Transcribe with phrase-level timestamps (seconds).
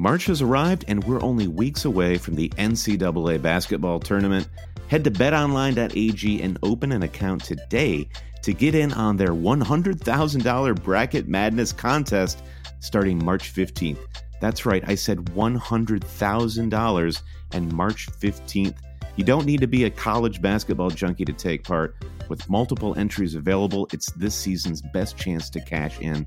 [0.00, 4.48] March has arrived, and we're only weeks away from the NCAA basketball tournament.
[4.86, 8.08] Head to betonline.ag and open an account today
[8.44, 12.44] to get in on their $100,000 Bracket Madness contest
[12.78, 13.98] starting March 15th.
[14.40, 18.76] That's right, I said $100,000 and March 15th.
[19.16, 21.96] You don't need to be a college basketball junkie to take part.
[22.28, 26.24] With multiple entries available, it's this season's best chance to cash in.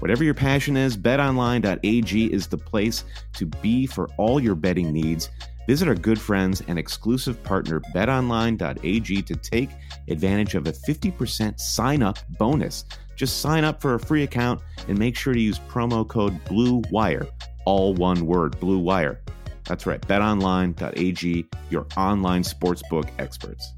[0.00, 5.30] Whatever your passion is, betonline.ag is the place to be for all your betting needs.
[5.66, 9.70] Visit our good friends and exclusive partner betonline.ag to take
[10.08, 12.84] advantage of a 50% sign up bonus.
[13.16, 17.28] Just sign up for a free account and make sure to use promo code BLUEWIRE,
[17.64, 19.20] all one word, Blue Wire.
[19.64, 23.72] That's right, betonline.ag, your online sportsbook experts.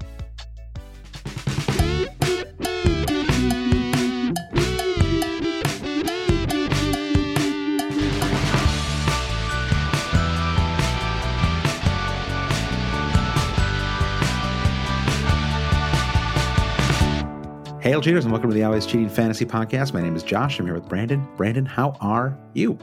[17.97, 19.91] Hail cheaters and welcome to the Always Cheating Fantasy Podcast.
[19.91, 20.59] My name is Josh.
[20.59, 21.27] I'm here with Brandon.
[21.35, 22.77] Brandon, how are you?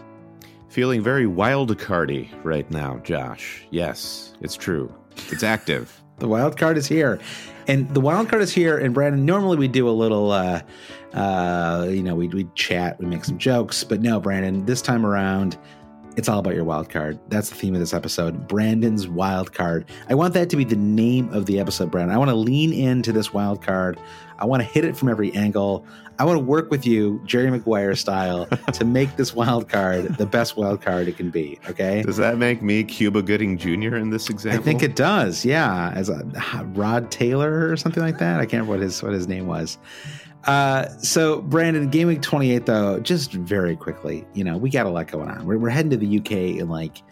[0.69, 3.65] Feeling very wild cardy right now, Josh.
[3.71, 4.93] Yes, it's true.
[5.31, 6.03] It's active.
[6.19, 7.21] the wild card is here.
[7.69, 8.77] And the wild card is here.
[8.77, 10.63] And Brandon, normally we do a little, uh,
[11.13, 13.85] uh, you know, we we chat, we make some jokes.
[13.85, 15.57] But no, Brandon, this time around,
[16.17, 17.19] it's all about your wild card.
[17.29, 18.47] That's the theme of this episode.
[18.47, 19.87] Brandon's wild card.
[20.09, 22.15] I want that to be the name of the episode, Brandon.
[22.15, 23.99] I want to lean into this wild card.
[24.39, 25.85] I want to hit it from every angle.
[26.19, 30.27] I want to work with you, Jerry Maguire style, to make this wild card the
[30.27, 31.59] best wild card it can be.
[31.69, 32.03] Okay.
[32.03, 33.97] Does that make me Cuba Gooding Jr.
[33.97, 34.61] in this example?
[34.61, 35.45] I think it does.
[35.45, 36.25] Yeah, as a
[36.75, 38.37] Rod Taylor or something like that.
[38.39, 39.79] I can't remember what his what his name was.
[40.47, 44.91] Uh, so Brandon, game week 28 though, just very quickly, you know, we got a
[44.91, 45.47] lot going on.
[45.47, 47.03] We're, we're heading to the UK in like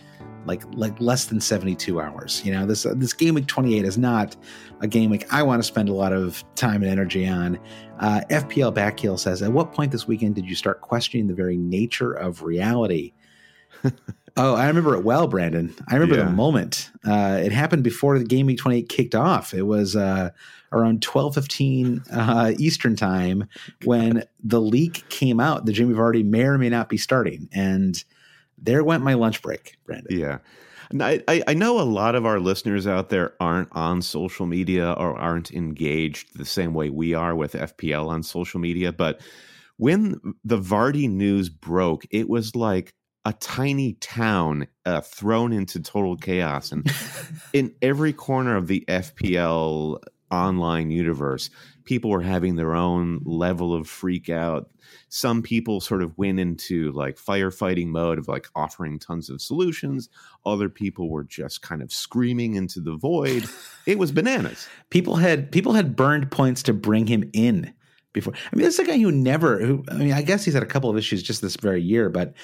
[0.44, 2.44] like like less than 72 hours.
[2.44, 4.36] You know, this uh, this game week 28 is not
[4.80, 7.58] a game week I want to spend a lot of time and energy on.
[8.00, 11.56] Uh, FPL Backheel says, at what point this weekend did you start questioning the very
[11.56, 13.12] nature of reality?
[14.36, 15.74] oh, I remember it well, Brandon.
[15.88, 16.24] I remember yeah.
[16.24, 16.90] the moment.
[17.04, 19.54] Uh, it happened before the game week 28 kicked off.
[19.54, 20.30] It was uh,
[20.72, 23.48] around 12:15 uh, Eastern time
[23.84, 28.02] when the leak came out that Jimmy Vardy may or may not be starting, and
[28.58, 30.16] there went my lunch break, Brandon.
[30.16, 30.38] Yeah.
[31.00, 35.18] I, I know a lot of our listeners out there aren't on social media or
[35.18, 39.22] aren't engaged the same way we are with FPL on social media, but
[39.78, 42.94] when the Vardy news broke, it was like
[43.24, 46.72] a tiny town uh, thrown into total chaos.
[46.72, 46.90] And
[47.52, 51.50] in every corner of the FPL online universe,
[51.84, 54.70] people were having their own level of freak out.
[55.08, 60.08] Some people sort of went into like firefighting mode of like offering tons of solutions.
[60.44, 63.44] Other people were just kind of screaming into the void.
[63.86, 64.68] It was bananas.
[64.90, 67.72] people had people had burned points to bring him in
[68.12, 68.34] before.
[68.34, 69.58] I mean, this is a guy who never.
[69.58, 72.08] Who I mean, I guess he's had a couple of issues just this very year,
[72.08, 72.34] but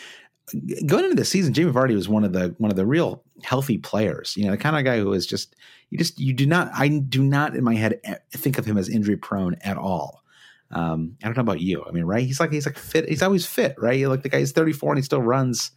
[0.87, 3.79] going into the season, Jamie Vardy was one of the one of the real healthy
[3.79, 4.37] players.
[4.37, 5.57] You know, the kind of guy who is just
[5.91, 8.01] you just you do not I do not in my head
[8.31, 10.23] think of him as injury prone at all.
[10.71, 11.85] Um, I don't know about you.
[11.87, 12.25] I mean, right?
[12.25, 13.09] He's like he's like fit.
[13.09, 14.07] He's always fit, right?
[14.07, 15.71] Like the guy's 34 and he still runs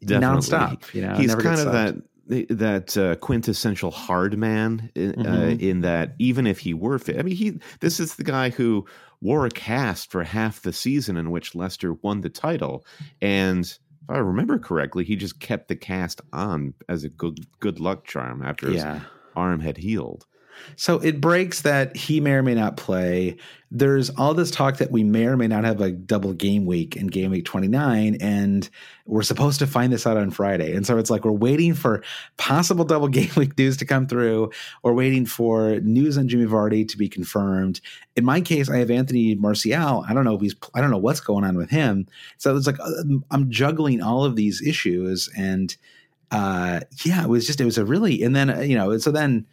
[0.00, 0.38] Definitely.
[0.38, 0.94] nonstop.
[0.94, 1.96] You know, he's kind of that
[2.28, 5.60] that uh, quintessential hard man uh, mm-hmm.
[5.60, 8.86] in that even if he were fit, I mean, he this is the guy who
[9.20, 12.84] wore a cast for half the season in which Leicester won the title,
[13.20, 13.78] and
[14.08, 18.06] if I remember correctly, he just kept the cast on as a good good luck
[18.06, 19.00] charm after his yeah.
[19.36, 20.26] arm had healed.
[20.76, 23.36] So it breaks that he may or may not play.
[23.70, 26.96] There's all this talk that we may or may not have a double game week
[26.96, 28.68] in game week 29, and
[29.04, 30.74] we're supposed to find this out on Friday.
[30.74, 32.02] And so it's like we're waiting for
[32.38, 34.50] possible double game week news to come through,
[34.82, 37.80] or waiting for news on Jimmy Vardy to be confirmed.
[38.16, 40.04] In my case, I have Anthony Martial.
[40.08, 42.06] I don't know if he's, I don't know what's going on with him.
[42.38, 45.76] So it's like uh, I'm juggling all of these issues, and
[46.30, 49.10] uh, yeah, it was just, it was a really, and then, uh, you know, so
[49.10, 49.46] then,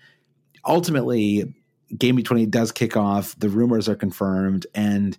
[0.66, 1.54] ultimately,
[1.98, 3.38] Game Week 20 does kick off.
[3.38, 4.66] The rumors are confirmed.
[4.74, 5.18] And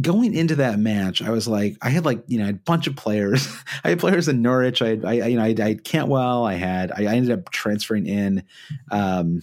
[0.00, 2.58] going into that match, I was like, I had like, you know, I had a
[2.58, 3.48] bunch of players.
[3.84, 4.82] I had players in Norwich.
[4.82, 6.44] I, had, I you know, I, I had Cantwell.
[6.44, 8.44] I had, I, I ended up transferring in,
[8.90, 9.42] um,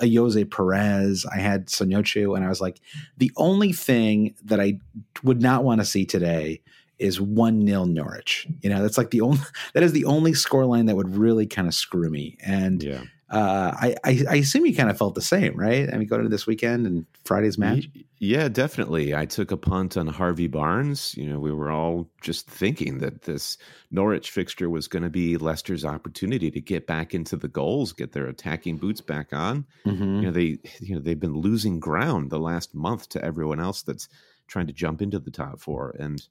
[0.00, 1.26] Ayoze Perez.
[1.26, 2.80] I had Söyüncü, and I was like,
[3.18, 4.78] the only thing that I
[5.24, 6.60] would not want to see today
[7.00, 8.46] is one nil Norwich.
[8.60, 9.40] You know, that's like the only
[9.74, 12.38] that is the only scoreline that would really kind of screw me.
[12.44, 13.02] And yeah
[13.32, 15.88] uh, I, I, I assume you kind of felt the same, right?
[15.90, 17.88] I mean, going into this weekend and Friday's match.
[18.18, 19.14] Yeah, definitely.
[19.14, 21.14] I took a punt on Harvey Barnes.
[21.16, 23.56] You know, we were all just thinking that this
[23.90, 28.12] Norwich fixture was going to be Leicester's opportunity to get back into the goals, get
[28.12, 29.64] their attacking boots back on.
[29.86, 30.16] Mm-hmm.
[30.16, 33.80] You know, they you know they've been losing ground the last month to everyone else
[33.80, 34.10] that's
[34.46, 36.22] trying to jump into the top four, and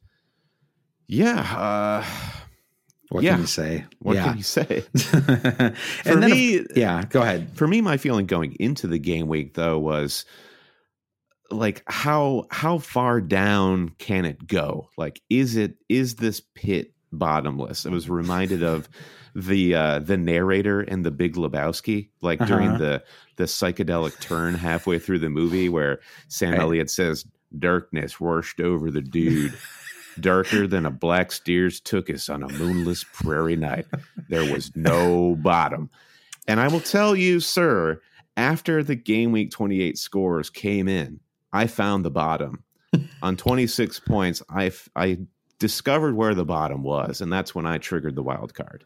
[1.08, 1.42] yeah.
[1.58, 2.06] Uh,
[3.12, 3.32] what yeah.
[3.32, 3.86] can you say?
[4.00, 4.24] What yeah.
[4.24, 4.82] can you say?
[6.04, 7.50] for me, if, yeah, go ahead.
[7.56, 10.24] For me, my feeling going into the game week though was
[11.50, 14.90] like how how far down can it go?
[14.98, 17.86] Like, is it is this pit bottomless?
[17.86, 18.88] I was reminded of
[19.36, 22.50] the uh the narrator in the Big Lebowski, like uh-huh.
[22.50, 23.04] during the
[23.36, 26.00] the psychedelic turn halfway through the movie where
[26.30, 26.62] Sam right.
[26.62, 27.26] Elliott says,
[27.60, 29.54] "Darkness washed over the dude."
[30.20, 33.86] darker than a black steer's took us on a moonless prairie night.
[34.30, 35.90] There was no bottom.
[36.48, 38.02] And I will tell you, sir,
[38.38, 41.20] after the game week 28 scores came in,
[41.54, 42.64] I found the bottom.
[43.22, 45.20] on 26 points, I, I
[45.60, 48.84] discovered where the bottom was, and that's when I triggered the wild card.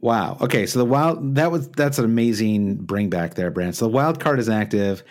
[0.00, 0.38] Wow.
[0.40, 3.76] Okay, so the wild that was that's an amazing bring back there, Brand.
[3.76, 5.02] So the wild card is active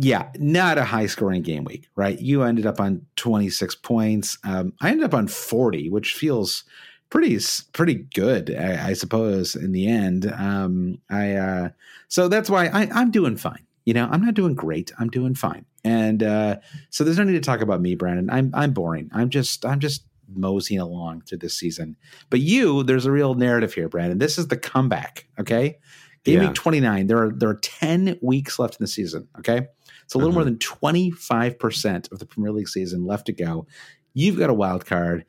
[0.00, 2.18] yeah, not a high scoring game week, right?
[2.20, 4.38] You ended up on 26 points.
[4.44, 6.62] Um, I ended up on 40, which feels
[7.10, 7.38] pretty
[7.72, 9.56] pretty good, I, I suppose.
[9.56, 11.68] In the end, um, I uh,
[12.06, 13.64] so that's why I, I'm doing fine.
[13.84, 14.92] You know, I'm not doing great.
[15.00, 16.56] I'm doing fine, and uh,
[16.90, 18.30] so there's no need to talk about me, Brandon.
[18.30, 19.10] I'm I'm boring.
[19.12, 21.96] I'm just I'm just moseying along through this season.
[22.30, 24.18] But you, there's a real narrative here, Brandon.
[24.18, 25.26] This is the comeback.
[25.40, 25.78] Okay,
[26.24, 26.48] game yeah.
[26.48, 27.06] week 29.
[27.06, 29.28] There are there are 10 weeks left in the season.
[29.38, 29.68] Okay.
[30.08, 30.52] It's a little more mm-hmm.
[30.52, 33.66] than 25% of the Premier League season left to go.
[34.14, 35.26] You've got a wild card.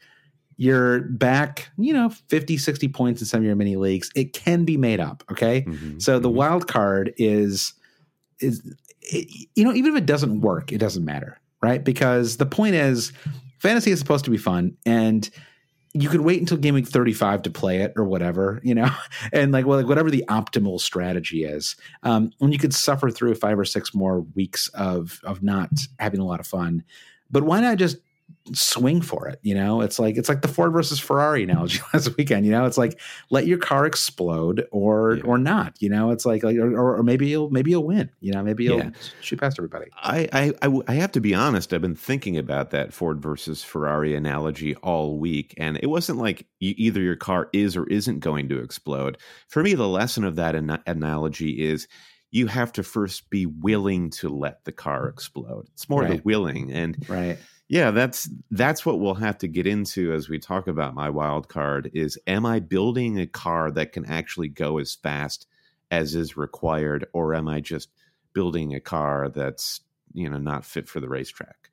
[0.55, 4.09] You're back, you know, 50, 60 points in some of your mini leagues.
[4.15, 5.25] It can be made up.
[5.29, 5.63] Okay.
[5.63, 5.99] Mm-hmm.
[5.99, 6.37] So the mm-hmm.
[6.37, 7.73] wild card is,
[8.39, 11.41] is, it, you know, even if it doesn't work, it doesn't matter.
[11.61, 11.83] Right.
[11.83, 13.11] Because the point is,
[13.57, 14.77] fantasy is supposed to be fun.
[14.85, 15.29] And,
[16.01, 18.89] you could wait until week 35 to play it or whatever, you know,
[19.33, 21.75] and like, well, like whatever the optimal strategy is.
[22.03, 26.19] Um, and you could suffer through five or six more weeks of, of not having
[26.19, 26.83] a lot of fun.
[27.31, 27.97] But why not just
[28.53, 29.39] swing for it.
[29.41, 32.45] You know, it's like it's like the Ford versus Ferrari analogy last weekend.
[32.45, 35.23] You know, it's like let your car explode or yeah.
[35.23, 35.75] or not.
[35.79, 38.09] You know, it's like like or, or, maybe you'll maybe you'll win.
[38.19, 38.91] You know, maybe you'll yeah.
[39.21, 39.91] shoot past everybody.
[39.95, 41.73] I, I I I have to be honest.
[41.73, 46.47] I've been thinking about that Ford versus Ferrari analogy all week, and it wasn't like
[46.59, 49.17] you, either your car is or isn't going to explode.
[49.47, 51.87] For me, the lesson of that an- analogy is
[52.31, 55.09] you have to first be willing to let the car mm.
[55.09, 55.67] explode.
[55.73, 56.17] It's more right.
[56.17, 57.37] the willing and right
[57.69, 61.47] yeah, that's that's what we'll have to get into as we talk about my wild
[61.47, 65.45] card is am I building a car that can actually go as fast
[65.91, 67.89] as is required or am I just
[68.33, 69.81] building a car that's,
[70.13, 71.69] you know, not fit for the racetrack?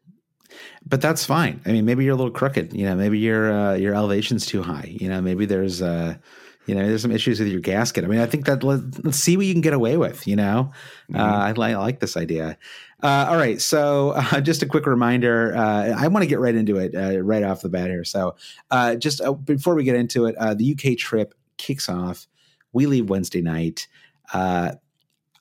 [0.87, 1.63] But that's fine.
[1.65, 4.63] I mean, maybe you're a little crooked, you know, maybe your uh, your elevation's too
[4.63, 4.95] high.
[5.01, 6.17] You know, maybe there's uh
[6.67, 8.05] you know, there's some issues with your gasket.
[8.05, 10.27] I mean, I think that let, us see what you can get away with.
[10.27, 10.73] You know,
[11.11, 11.17] mm-hmm.
[11.17, 12.59] uh, I, I, like this idea.
[13.03, 15.57] Uh, all right, so uh, just a quick reminder.
[15.57, 18.05] Uh, I want to get right into it uh, right off the bat here.
[18.05, 18.37] So,
[18.71, 22.27] uh, just uh, before we get into it, the UK trip kicks off.
[22.73, 23.87] We leave Wednesday night.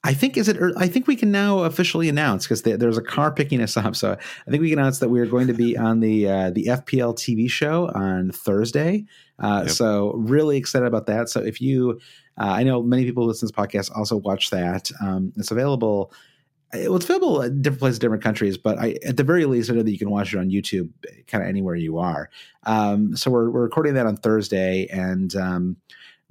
[0.06, 0.56] I think is it.
[0.76, 3.96] I think we can now officially announce because there's a car picking us up.
[3.96, 6.50] So I think we can announce that we are going to be on the uh,
[6.50, 9.04] the FPL TV show on Thursday.
[9.38, 9.74] Uh, yep.
[9.74, 11.28] So really excited about that.
[11.28, 12.00] So if you,
[12.38, 14.90] uh, I know many people who listen to this podcast also watch that.
[15.02, 16.12] Um, it's available.
[16.72, 19.74] Well, it's available in different places, different countries, but I, at the very least, I
[19.74, 20.90] know that you can watch it on YouTube,
[21.26, 22.28] kind of anywhere you are.
[22.64, 25.76] Um, so we're, we're recording that on Thursday, and um,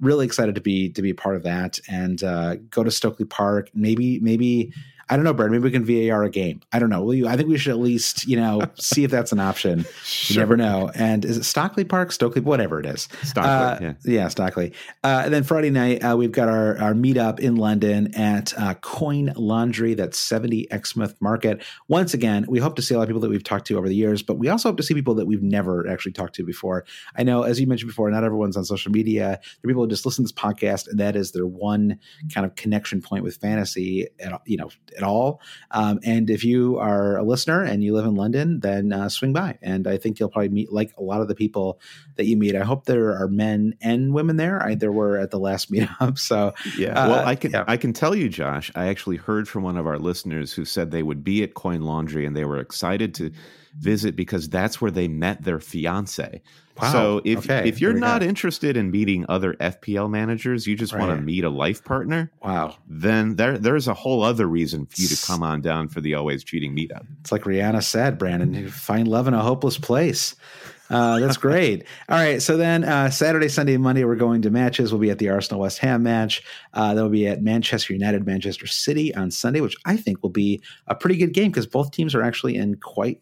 [0.00, 3.24] really excited to be to be a part of that and uh, go to Stokely
[3.24, 3.70] Park.
[3.74, 4.72] Maybe maybe
[5.08, 5.52] I don't know, Brad.
[5.52, 6.60] Maybe we can VAR a game.
[6.72, 7.12] I don't know.
[7.28, 9.84] I think we should at least, you know, see if that's an option.
[10.02, 10.34] Sure.
[10.34, 10.90] You never know.
[10.94, 13.08] And is it Stockley Park, Stokely, whatever it is?
[13.22, 13.94] Stockley, uh, yeah.
[14.04, 14.72] yeah, Stockley.
[15.04, 18.74] Uh, and then Friday night, uh, we've got our our meetup in London at uh,
[18.74, 19.94] Coin Laundry.
[19.94, 21.62] That's seventy Exmouth Market.
[21.86, 23.88] Once again, we hope to see a lot of people that we've talked to over
[23.88, 26.44] the years, but we also hope to see people that we've never actually talked to
[26.44, 26.84] before.
[27.16, 29.38] I know, as you mentioned before, not everyone's on social media.
[29.62, 31.98] There are people who just listen to this podcast, and that is their one
[32.34, 34.08] kind of connection point with fantasy.
[34.18, 35.40] At, you know, at all.
[35.70, 39.32] Um, and if you are a listener and you live in London, then uh, swing
[39.32, 39.58] by.
[39.62, 41.80] And I think you'll probably meet like a lot of the people
[42.16, 42.56] that you meet.
[42.56, 44.62] I hope there are men and women there.
[44.62, 46.18] I, there were at the last meetup.
[46.18, 47.64] So yeah, uh, well, I can yeah.
[47.66, 48.70] I can tell you, Josh.
[48.74, 51.82] I actually heard from one of our listeners who said they would be at Coin
[51.82, 53.30] Laundry and they were excited to
[53.78, 56.42] visit because that's where they met their fiance.
[56.80, 56.92] Wow.
[56.92, 57.68] So if okay.
[57.68, 58.26] if you're not go.
[58.26, 61.00] interested in meeting other FPL managers, you just right.
[61.00, 62.30] want to meet a life partner.
[62.42, 62.76] Wow.
[62.86, 66.14] Then there there's a whole other reason for you to come on down for the
[66.14, 67.06] always cheating meetup.
[67.20, 70.36] It's like Rihanna said, Brandon, you find love in a hopeless place.
[70.88, 71.84] Uh, that's great.
[72.08, 72.40] All right.
[72.40, 74.92] So then uh, Saturday, Sunday, Monday, we're going to matches.
[74.92, 76.42] We'll be at the Arsenal West Ham match.
[76.74, 80.30] Uh, then we'll be at Manchester United, Manchester City on Sunday, which I think will
[80.30, 83.20] be a pretty good game because both teams are actually in quite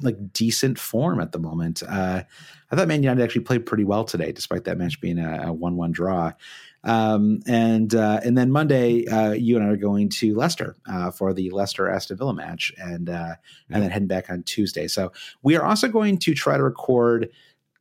[0.00, 1.82] like decent form at the moment.
[1.82, 2.22] Uh,
[2.70, 5.52] I thought Man United actually played pretty well today, despite that match being a, a
[5.52, 6.32] one-one draw.
[6.84, 11.10] Um, and uh, and then Monday, uh, you and I are going to Leicester uh,
[11.10, 13.34] for the Leicester Aston Villa match, and uh,
[13.70, 14.86] and then heading back on Tuesday.
[14.86, 15.12] So
[15.42, 17.30] we are also going to try to record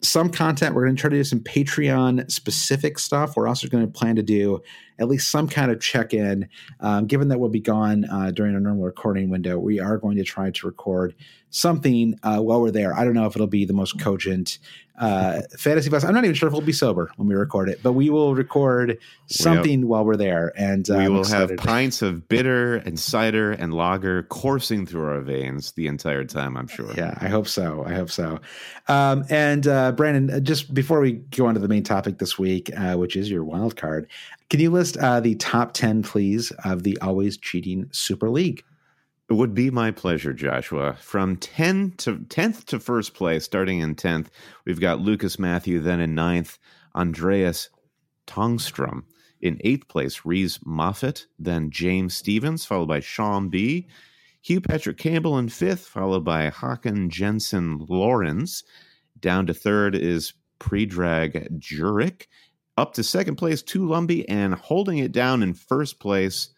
[0.02, 0.76] some content.
[0.76, 3.36] We're going to try to do some Patreon specific stuff.
[3.36, 4.62] We're also going to plan to do
[5.00, 6.48] at least some kind of check in.
[6.80, 10.18] Um, given that we'll be gone uh, during our normal recording window, we are going
[10.18, 11.16] to try to record
[11.56, 12.94] something uh, while we're there.
[12.94, 14.60] I don't know if it'll be the most cogent
[15.00, 16.06] uh, fantasy fest.
[16.06, 18.36] I'm not even sure if we'll be sober when we record it, but we will
[18.36, 18.98] record
[19.28, 19.88] something yep.
[19.88, 20.52] while we're there.
[20.58, 25.22] And uh, we will have pints of bitter and cider and lager coursing through our
[25.22, 26.58] veins the entire time.
[26.58, 26.92] I'm sure.
[26.96, 27.86] Yeah, I hope so.
[27.86, 28.40] I hope so.
[28.90, 32.38] Um, and uh, Brandon, uh, just before we go on to the main topic this
[32.38, 34.10] week, uh, which is your wild card,
[34.50, 38.64] can you list uh, the top ten, please, of the always cheating Super League?
[39.30, 40.98] It would be my pleasure, Joshua.
[41.00, 44.28] From 10 to 10th to first place, starting in 10th,
[44.66, 46.60] we've got Lucas Matthew, then in ninth,
[46.94, 47.70] Andreas
[48.28, 49.06] Tongstrom.
[49.42, 53.88] In eighth place, Reese Moffat, then James Stevens, followed by Sean B.
[54.42, 58.64] Hugh Patrick Campbell in fifth, followed by Hakan Jensen Lawrence.
[59.20, 62.28] Down to third is Predrag Jurek.
[62.78, 66.50] Up to second place, Tulumbi, and holding it down in first place,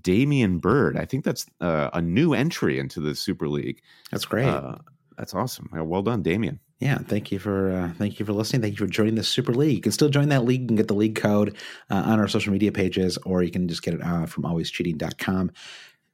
[0.00, 0.96] Damian Bird.
[0.96, 3.80] I think that's uh, a new entry into the Super League.
[4.10, 4.46] That's great.
[4.46, 4.76] Uh,
[5.16, 5.68] that's awesome.
[5.72, 6.60] Well done, Damian.
[6.80, 8.62] Yeah, thank you for uh, thank you for listening.
[8.62, 9.74] Thank you for joining the Super League.
[9.74, 11.56] You can still join that league and get the league code
[11.90, 15.50] uh, on our social media pages, or you can just get it uh, from alwayscheating.com.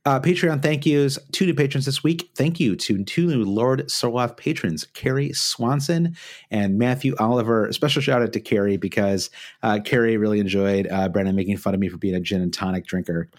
[0.06, 1.18] Uh, Patreon thank yous.
[1.32, 2.30] Two new patrons this week.
[2.34, 6.14] Thank you to two new Lord Soloff patrons, Carrie Swanson
[6.50, 7.73] and Matthew Oliver.
[7.73, 9.30] Special shout out to Carrie because
[9.62, 12.52] uh, Carrie really enjoyed uh, Brandon making fun of me for being a gin and
[12.52, 13.30] tonic drinker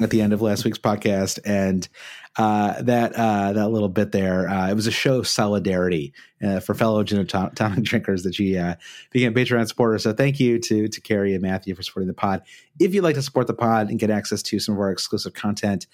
[0.00, 1.88] at the end of last week's podcast, and
[2.38, 6.12] uh, that uh, that little bit there, uh, it was a show of solidarity
[6.42, 8.74] uh, for fellow gin and tonic drinkers that she uh,
[9.10, 10.02] became Patreon supporters.
[10.02, 12.42] So thank you to to Carrie and Matthew for supporting the pod.
[12.78, 15.34] If you'd like to support the pod and get access to some of our exclusive
[15.34, 15.86] content,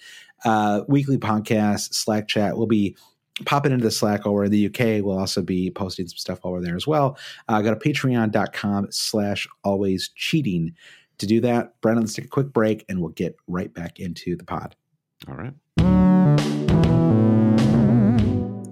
[0.45, 2.97] uh, weekly podcast, Slack chat, we'll be
[3.45, 5.03] popping into the Slack we're in the UK.
[5.03, 7.17] We'll also be posting some stuff while we're there as well.
[7.47, 10.75] Uh, go to patreon.com slash always cheating
[11.19, 14.35] to do that, Brandon, let's take a quick break and we'll get right back into
[14.35, 14.75] the pod.
[15.27, 15.53] All right.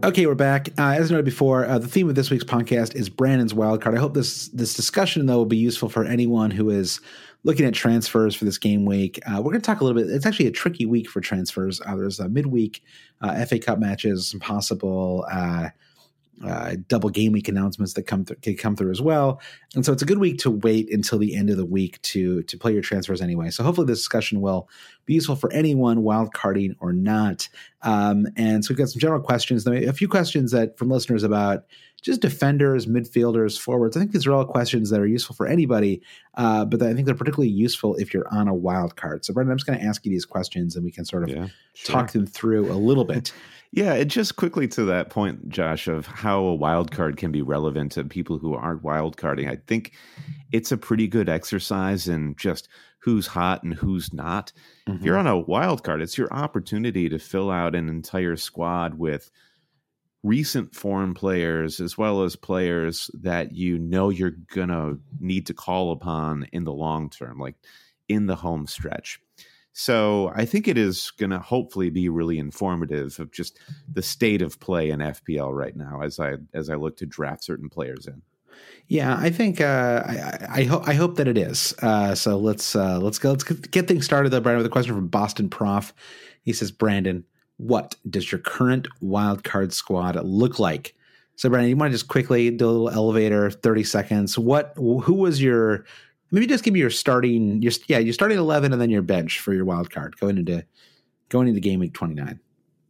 [0.04, 0.70] Okay, we're back.
[0.80, 3.96] Uh, as noted before, uh, the theme of this week's podcast is Brandon's wild card.
[3.96, 7.00] I hope this this discussion though will be useful for anyone who is
[7.44, 9.20] looking at transfers for this game week.
[9.28, 10.10] Uh, we're going to talk a little bit.
[10.10, 11.82] It's actually a tricky week for transfers.
[11.82, 12.82] Uh, there's a midweek
[13.22, 15.24] uh, FA Cup matches, some possible
[16.44, 19.42] uh, double game week announcements that come th- can come through as well.
[19.76, 22.44] And so it's a good week to wait until the end of the week to
[22.44, 23.50] to play your transfers anyway.
[23.50, 24.70] So hopefully this discussion will
[25.06, 27.48] be useful for anyone wild carding or not.
[27.84, 31.66] Um, and so we've got some general questions, a few questions that from listeners about
[32.02, 33.96] just defenders, midfielders, forwards.
[33.96, 36.02] I think these are all questions that are useful for anybody,
[36.36, 39.24] uh, but I think they're particularly useful if you're on a wild card.
[39.24, 41.30] So, Brendan, I'm just going to ask you these questions, and we can sort of
[41.30, 41.94] yeah, sure.
[41.94, 43.32] talk them through a little bit.
[43.72, 47.42] yeah, and just quickly to that point, Josh, of how a wild card can be
[47.42, 49.48] relevant to people who aren't wild carding.
[49.48, 49.94] I think
[50.52, 52.68] it's a pretty good exercise in just
[53.00, 54.52] who's hot and who's not.
[54.88, 55.00] Mm-hmm.
[55.00, 55.28] If you're mm-hmm.
[55.28, 59.32] on a wild card, it's your opportunity to fill out an entire squad with
[60.22, 65.54] recent foreign players as well as players that you know you're going to need to
[65.54, 67.56] call upon in the long term, like
[68.10, 69.20] in the home stretch.
[69.74, 73.58] So I think it is going to hopefully be really informative of just
[73.92, 77.44] the state of play in FPL right now as I as I look to draft
[77.44, 78.22] certain players in.
[78.88, 81.74] Yeah, I think uh, I, I, hope I hope that it is.
[81.82, 83.30] Uh, so let's uh, let's go.
[83.32, 85.94] Let's get things started though, Brandon, with a question from Boston Prof.
[86.44, 87.24] He says, Brandon,
[87.58, 90.96] what does your current wild card squad look like?
[91.38, 94.38] So, Brandon, you want to just quickly do a little elevator, thirty seconds.
[94.38, 94.74] What?
[94.76, 95.86] Who was your?
[96.32, 97.62] Maybe just give me your starting.
[97.62, 100.66] Your yeah, your starting eleven, and then your bench for your wild card going into
[101.30, 102.40] going into game week twenty nine.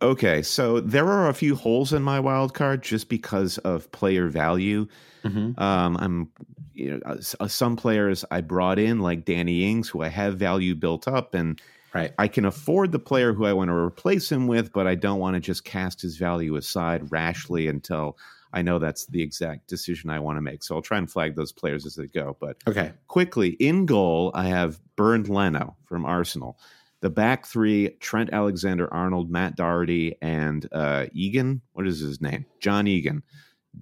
[0.01, 4.27] Okay, so there are a few holes in my wild card just because of player
[4.29, 4.87] value.
[5.23, 5.61] Mm-hmm.
[5.61, 6.29] Um, I'm,
[6.73, 10.73] you know, uh, some players I brought in like Danny Ings, who I have value
[10.73, 11.61] built up, and
[11.93, 12.13] Right.
[12.17, 15.19] I can afford the player who I want to replace him with, but I don't
[15.19, 18.17] want to just cast his value aside rashly until
[18.53, 20.63] I know that's the exact decision I want to make.
[20.63, 22.35] So I'll try and flag those players as they go.
[22.39, 26.57] But okay, quickly in goal, I have Bernd Leno from Arsenal.
[27.01, 31.61] The back three: Trent Alexander-Arnold, Matt Doherty, and uh, Egan.
[31.73, 32.45] What is his name?
[32.59, 33.23] John Egan.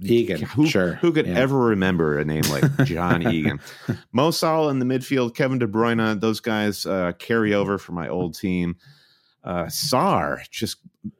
[0.01, 0.93] Egan, who, sure.
[0.95, 1.35] Who could yeah.
[1.35, 3.59] ever remember a name like John Egan?
[4.11, 8.07] Mo Salah in the midfield, Kevin De Bruyne, those guys uh, carry over for my
[8.07, 8.77] old team.
[9.43, 10.77] Uh, Sarr, just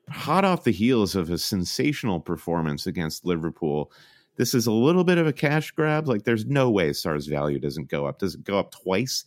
[0.10, 3.92] hot off the heels of a sensational performance against Liverpool.
[4.36, 6.08] This is a little bit of a cash grab.
[6.08, 8.20] Like, there's no way Sarr's value doesn't go up.
[8.20, 9.26] Does it go up twice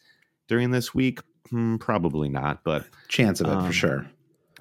[0.49, 1.21] during this week?
[1.51, 4.07] Hmm, probably not, but chance of it um, for sure.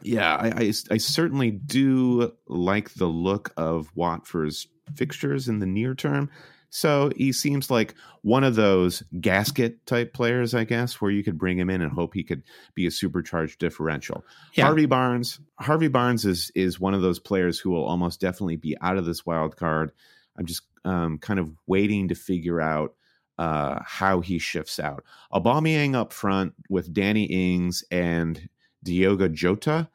[0.04, 5.94] Yeah, I, I, I, certainly do like the look of Watford's fixtures in the near
[5.94, 6.30] term.
[6.74, 11.38] So he seems like one of those gasket type players, I guess, where you could
[11.38, 12.44] bring him in and hope he could
[12.76, 14.24] be a supercharged differential.
[14.54, 14.66] Yeah.
[14.66, 18.78] Harvey Barnes, Harvey Barnes is is one of those players who will almost definitely be
[18.80, 19.92] out of this wild card.
[20.38, 22.96] I'm just um, kind of waiting to figure out
[23.38, 25.04] uh, how he shifts out.
[25.34, 28.48] Aubameyang up front with Danny Ings and
[28.82, 29.90] Diogo Jota.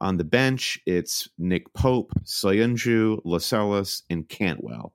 [0.00, 4.94] On the bench, it's Nick Pope, Soyuncu, Lascelles, and Cantwell.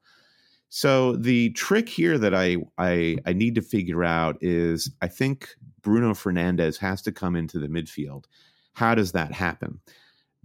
[0.74, 5.50] So the trick here that I, I I need to figure out is I think
[5.82, 8.24] Bruno Fernandes has to come into the midfield.
[8.72, 9.82] How does that happen?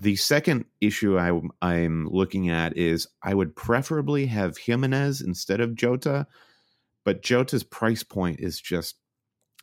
[0.00, 5.76] The second issue I, I'm looking at is I would preferably have Jimenez instead of
[5.76, 6.26] Jota,
[7.04, 8.96] but Jota's price point is just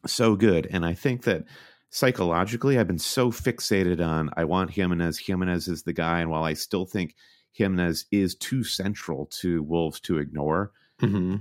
[0.08, 1.44] so good, and I think that
[1.90, 5.20] psychologically, I've been so fixated on I want Jimenez.
[5.20, 7.16] Jimenez is the guy, and while I still think
[7.54, 11.38] Jimenez is too central to Wolves to ignore, mm-hmm.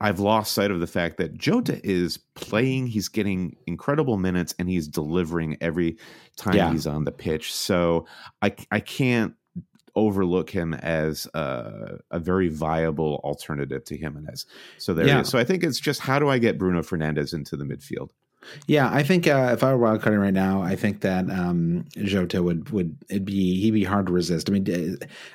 [0.00, 2.86] I've lost sight of the fact that Jota is playing.
[2.86, 5.98] He's getting incredible minutes, and he's delivering every
[6.36, 6.72] time yeah.
[6.72, 7.52] he's on the pitch.
[7.52, 8.06] So
[8.40, 9.34] I I can't
[9.96, 14.46] overlook him as a, a, very viable alternative to Jimenez.
[14.78, 15.22] So there yeah.
[15.22, 18.10] So I think it's just how do I get Bruno Fernandes into the midfield?
[18.66, 22.42] Yeah, I think uh, if I were wildcarding right now, I think that um, Jota
[22.42, 24.48] would would it be he'd be hard to resist.
[24.48, 24.64] I mean,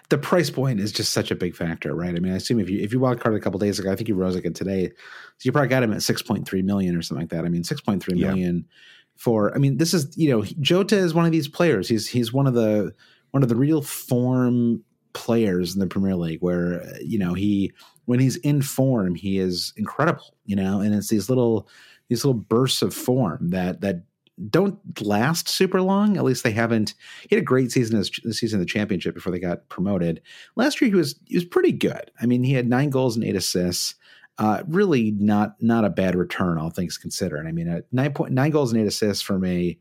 [0.09, 2.15] the price point is just such a big factor, right?
[2.15, 4.09] I mean, I assume if you if you wildcarded a couple days ago, I think
[4.09, 7.01] you rose again today, so you probably got him at six point three million or
[7.01, 7.45] something like that.
[7.45, 8.75] I mean, six point three million yeah.
[9.15, 9.53] for.
[9.53, 11.87] I mean, this is you know Jota is one of these players.
[11.87, 12.93] He's he's one of the
[13.31, 17.71] one of the real form players in the Premier League where you know he
[18.05, 20.35] when he's in form he is incredible.
[20.45, 21.67] You know, and it's these little
[22.09, 24.03] these little bursts of form that that
[24.49, 26.17] don't last super long.
[26.17, 26.93] At least they haven't.
[27.29, 30.21] He had a great season this, this season in the championship before they got promoted.
[30.55, 32.11] Last year he was he was pretty good.
[32.21, 33.95] I mean, he had nine goals and eight assists.
[34.37, 37.47] Uh, really not not a bad return, all things considered.
[37.47, 39.77] I mean, at nine point nine goals and eight assists from a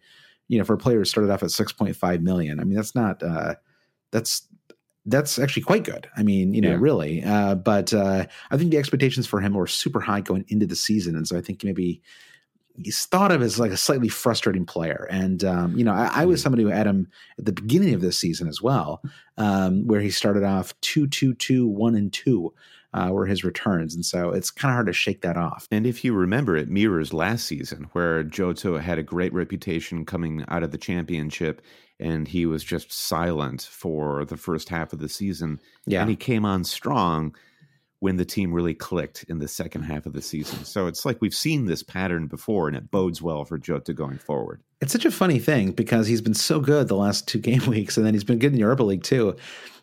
[0.46, 2.60] you know for a player who started off at six point five million.
[2.60, 3.56] I mean, that's not uh,
[4.12, 4.46] that's
[5.06, 6.08] that's actually quite good.
[6.16, 6.78] I mean, you know, yeah.
[6.80, 7.22] really.
[7.22, 10.76] Uh, but uh, I think the expectations for him were super high going into the
[10.76, 12.00] season, and so I think maybe
[12.82, 15.06] he's thought of as like a slightly frustrating player.
[15.10, 18.00] And um, you know, I, I, was somebody who had him at the beginning of
[18.00, 19.00] this season as well,
[19.36, 22.52] um, where he started off two, two, two, one, and two.
[22.94, 25.66] uh, were his returns, and so it's kind of hard to shake that off.
[25.72, 30.44] And if you remember, it mirrors last season where Jota had a great reputation coming
[30.46, 31.60] out of the championship,
[32.00, 35.60] and he was just silent for the first half of the season.
[35.86, 36.00] Yeah.
[36.00, 37.34] and he came on strong
[38.00, 40.62] when the team really clicked in the second half of the season.
[40.64, 44.18] So it's like we've seen this pattern before, and it bodes well for Jota going
[44.18, 44.60] forward.
[44.82, 47.96] It's such a funny thing because he's been so good the last two game weeks,
[47.96, 49.36] and then he's been good in the Europa League too.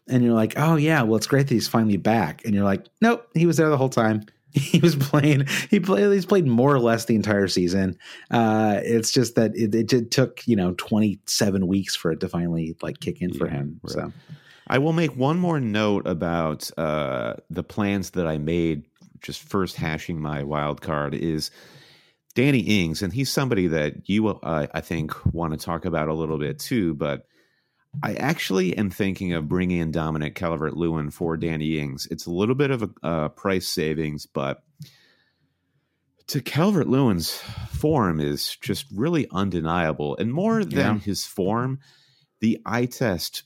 [0.07, 2.43] And you're like, oh yeah, well it's great that he's finally back.
[2.45, 4.23] And you're like, nope, he was there the whole time.
[4.71, 5.47] He was playing.
[5.69, 6.11] He played.
[6.11, 7.97] He's played more or less the entire season.
[8.29, 12.29] Uh, it's just that it, it did took you know 27 weeks for it to
[12.29, 13.79] finally like kick in for him.
[13.83, 13.93] right.
[13.93, 14.13] So
[14.67, 18.85] I will make one more note about uh, the plans that I made.
[19.21, 21.51] Just first hashing my wild card is
[22.33, 26.13] Danny Ings, and he's somebody that you, uh, I think, want to talk about a
[26.13, 26.93] little bit too.
[26.95, 27.27] But
[28.03, 32.07] I actually am thinking of bringing in Dominic Calvert Lewin for Danny Ings.
[32.09, 34.63] It's a little bit of a uh, price savings, but
[36.27, 37.33] to Calvert Lewin's
[37.73, 40.99] form is just really undeniable, and more than Yeah.
[40.99, 41.79] his form,
[42.39, 43.43] the eye test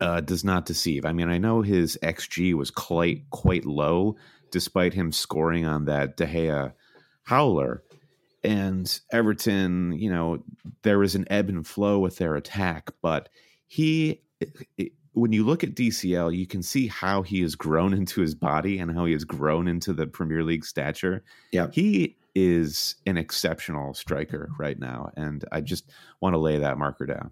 [0.00, 1.04] uh, does not deceive.
[1.06, 4.16] I mean, I know his xG was quite quite low,
[4.50, 6.72] despite him scoring on that De Gea
[7.22, 7.82] howler.
[8.46, 10.42] And Everton, you know,
[10.82, 13.28] there was an ebb and flow with their attack, but
[13.66, 14.22] he,
[14.78, 18.34] it, when you look at DCL, you can see how he has grown into his
[18.34, 21.24] body and how he has grown into the Premier League stature.
[21.52, 21.68] Yeah.
[21.72, 27.06] he is an exceptional striker right now, and I just want to lay that marker
[27.06, 27.30] down.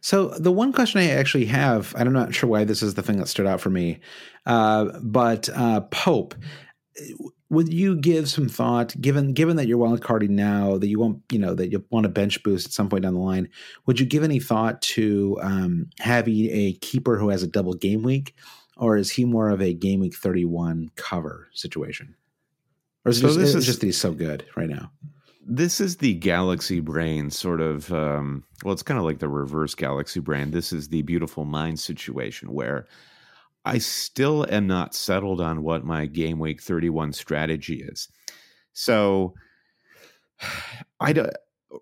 [0.00, 3.18] So the one question I actually have, I'm not sure why this is the thing
[3.18, 4.00] that stood out for me,
[4.46, 6.34] uh, but uh, Pope,
[7.50, 11.22] would you give some thought, given given that you're wild carding now, that you won't,
[11.32, 13.48] you know, that you want a bench boost at some point down the line,
[13.86, 18.02] would you give any thought to um, having a keeper who has a double game
[18.02, 18.34] week,
[18.76, 22.14] or is he more of a game week 31 cover situation?
[23.04, 24.90] Or is So just, this is- just that he's so good right now?
[25.50, 29.74] this is the galaxy brain sort of um, well it's kind of like the reverse
[29.74, 32.86] galaxy brain this is the beautiful mind situation where
[33.64, 38.08] i still am not settled on what my game week 31 strategy is.
[38.72, 39.34] So
[41.00, 41.26] i do,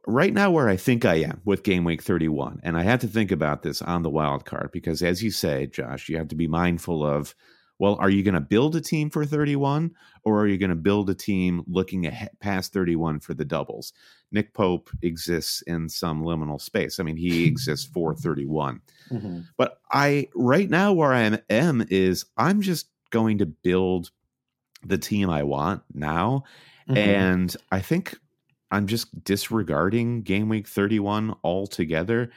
[0.07, 3.07] right now where i think i am with game week 31 and i had to
[3.07, 6.35] think about this on the wild card because as you say josh you have to
[6.35, 7.35] be mindful of
[7.79, 10.77] well are you going to build a team for 31 or are you going to
[10.77, 13.93] build a team looking ahead past 31 for the doubles?
[14.33, 16.99] Nick Pope exists in some liminal space.
[16.99, 18.81] I mean, he exists for 31.
[19.57, 24.11] But I right now where I am, is I'm just going to build
[24.85, 26.45] the team I want now
[26.89, 26.97] Mhm.
[26.97, 28.17] and I think
[28.71, 32.31] I'm just disregarding game week 31 altogether.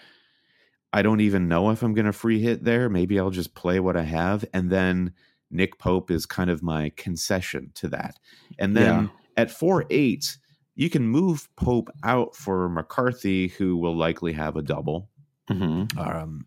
[0.94, 2.90] I don't even know if I'm going to free hit there.
[2.90, 4.44] Maybe I'll just play what I have.
[4.54, 5.14] And then
[5.52, 8.20] Nick Pope is kind of my concession to that.
[8.58, 9.08] And then Yeah.
[9.38, 10.38] at 4 8,
[10.76, 15.10] you can move Pope out for McCarthy, who will likely have a double
[15.50, 15.98] Mhm.
[15.98, 16.46] um,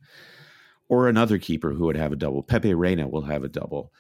[0.88, 2.42] or another keeper who would have a double.
[2.42, 3.92] Pepe Reina will have a double.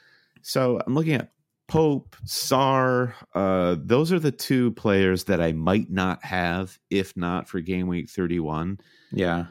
[0.42, 1.32] So I'm looking at
[1.68, 3.14] Pope, Sarr.
[3.34, 7.86] Uh, those are the two players that I might not have if not for game
[7.86, 8.78] week 31.
[9.10, 9.46] Yeah,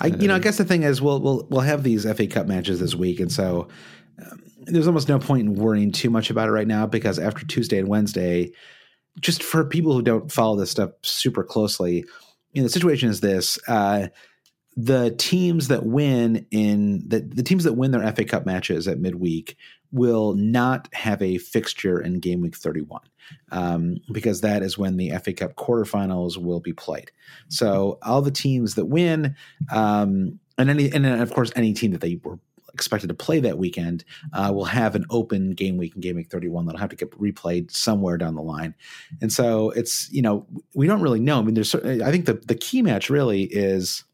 [0.00, 2.26] I you know I Uh, guess the thing is we'll we'll we'll have these FA
[2.26, 3.68] Cup matches this week, and so
[4.20, 7.44] um, there's almost no point in worrying too much about it right now because after
[7.46, 8.52] Tuesday and Wednesday,
[9.20, 12.04] just for people who don't follow this stuff super closely,
[12.52, 14.08] you know the situation is this: uh,
[14.76, 18.98] the teams that win in the the teams that win their FA Cup matches at
[18.98, 19.56] midweek
[19.92, 23.02] will not have a fixture in game week 31
[23.50, 27.12] um, because that is when the FA Cup quarterfinals will be played.
[27.48, 29.36] So all the teams that win,
[29.70, 32.38] um, and any, and of course any team that they were
[32.74, 36.30] expected to play that weekend uh, will have an open game week in game week
[36.30, 38.74] 31 that'll have to get replayed somewhere down the line.
[39.20, 41.38] And so it's you know we don't really know.
[41.38, 44.04] I mean, there's I think the the key match really is.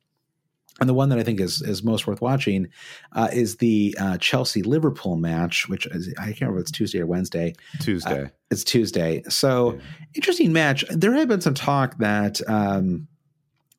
[0.81, 2.69] And the one that I think is is most worth watching
[3.13, 7.01] uh, is the uh, Chelsea Liverpool match, which is, I can't remember if it's Tuesday
[7.01, 7.55] or Wednesday.
[7.81, 8.31] Tuesday.
[8.53, 9.25] It's Tuesday.
[9.29, 9.81] So Yeah.
[10.15, 10.85] interesting match.
[10.89, 13.09] There had been some talk that um,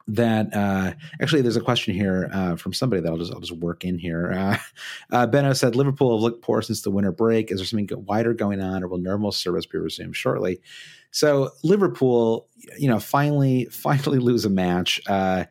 [0.09, 3.59] that uh, actually there's a question here uh, from somebody that I'll just I'll just
[3.59, 4.31] work in here.
[4.31, 4.57] Uh,
[5.11, 7.51] uh, Benno said Liverpool have looked poor since the winter break.
[7.51, 10.61] Is there something wider going on, or will normal service be resumed shortly?
[11.11, 14.99] So Liverpool, you know, finally finally lose a match.
[15.07, 15.45] Uh,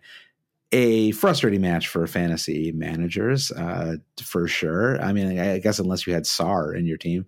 [0.70, 5.00] a frustrating match for fantasy managers, uh, for sure.
[5.00, 7.24] I mean, I, I guess unless you had Sarr in your team.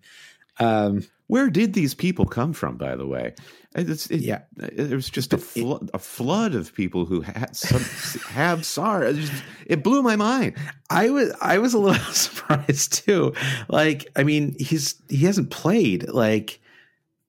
[0.58, 3.32] Um, Where did these people come from, by the way?
[3.76, 4.40] It's, it, Yeah.
[4.56, 7.80] there was just a, flo- a flood of people who had some,
[8.32, 9.16] have SARS.
[9.16, 10.56] It, just- it blew my mind.
[10.90, 13.32] I was I was a little surprised too.
[13.68, 16.60] Like, I mean, he's he hasn't played like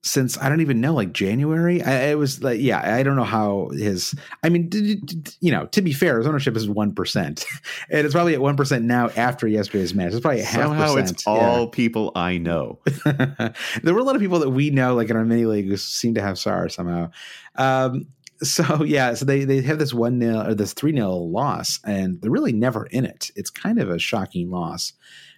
[0.03, 1.81] since I don't even know, like January.
[1.83, 4.15] I, it was like, yeah, I don't know how his.
[4.43, 7.45] I mean, did, did- you know, to be fair, his ownership is one percent,
[7.89, 10.11] and it's probably at one percent now after yesterday's match.
[10.13, 11.11] It's probably half Somehow percent.
[11.11, 12.79] it's all people I know.
[13.05, 15.77] there were a lot of people that we know, like in our mini league, who
[15.77, 17.11] seem to have SARS somehow.
[17.55, 18.07] Um,
[18.41, 22.19] so yeah, so they they have this one nil or this three nil loss, and
[22.21, 23.29] they're really never in it.
[23.35, 24.93] It's kind of a shocking loss,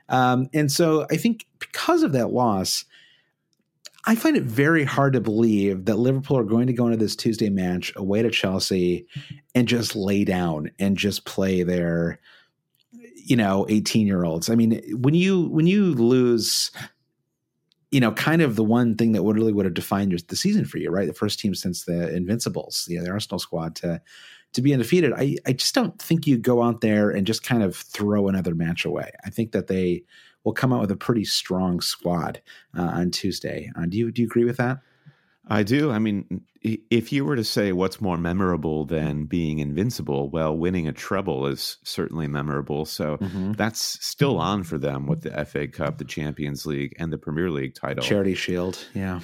[0.07, 2.85] um, and so I think because of that loss.
[4.05, 7.15] I find it very hard to believe that Liverpool are going to go into this
[7.15, 9.07] Tuesday match away to Chelsea
[9.55, 12.19] and just lay down and just play their,
[12.91, 14.49] you know, 18 year olds.
[14.49, 16.71] I mean, when you when you lose
[17.91, 20.35] you know, kind of the one thing that would really would have defined your, the
[20.35, 21.05] season for you, right?
[21.05, 24.01] The first team since the Invincibles, you know, the Arsenal squad to
[24.53, 25.13] to be undefeated.
[25.13, 28.55] I I just don't think you go out there and just kind of throw another
[28.55, 29.11] match away.
[29.23, 30.03] I think that they
[30.43, 32.41] will come out with a pretty strong squad
[32.77, 33.71] uh, on Tuesday.
[33.75, 34.79] Uh, do you do you agree with that?
[35.49, 35.91] I do.
[35.91, 40.87] I mean, if you were to say what's more memorable than being invincible, well, winning
[40.87, 42.85] a treble is certainly memorable.
[42.85, 43.17] So
[43.57, 47.49] that's still on for them with the FA Cup, the Champions League, and the Premier
[47.49, 48.03] League title.
[48.03, 49.19] Charity Shield, yeah.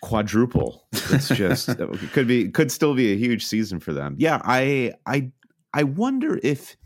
[0.00, 0.86] quadruple.
[0.92, 4.16] It's just it could be could still be a huge season for them.
[4.18, 5.30] Yeah, I I
[5.74, 6.76] I wonder if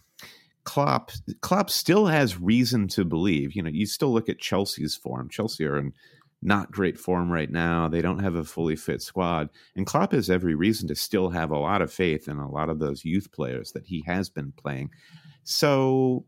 [0.65, 3.55] Klopp Klopp still has reason to believe.
[3.55, 5.29] You know, you still look at Chelsea's form.
[5.29, 5.93] Chelsea are in
[6.45, 7.89] not great form right now.
[7.89, 11.51] They don't have a fully fit squad, and Klopp has every reason to still have
[11.51, 14.53] a lot of faith in a lot of those youth players that he has been
[14.53, 14.91] playing.
[15.45, 16.25] So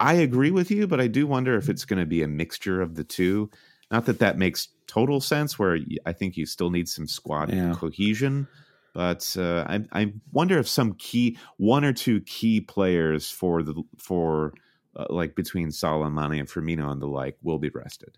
[0.00, 2.80] I agree with you, but I do wonder if it's going to be a mixture
[2.80, 3.50] of the two.
[3.90, 5.58] Not that that makes total sense.
[5.58, 7.74] Where I think you still need some squad Yeah.
[7.74, 8.48] cohesion,
[8.94, 13.82] but uh, I, I wonder if some key one or two key players for the
[13.98, 14.54] for
[14.96, 18.16] uh, like between Salah, Mane, and Firmino and the like will be rested.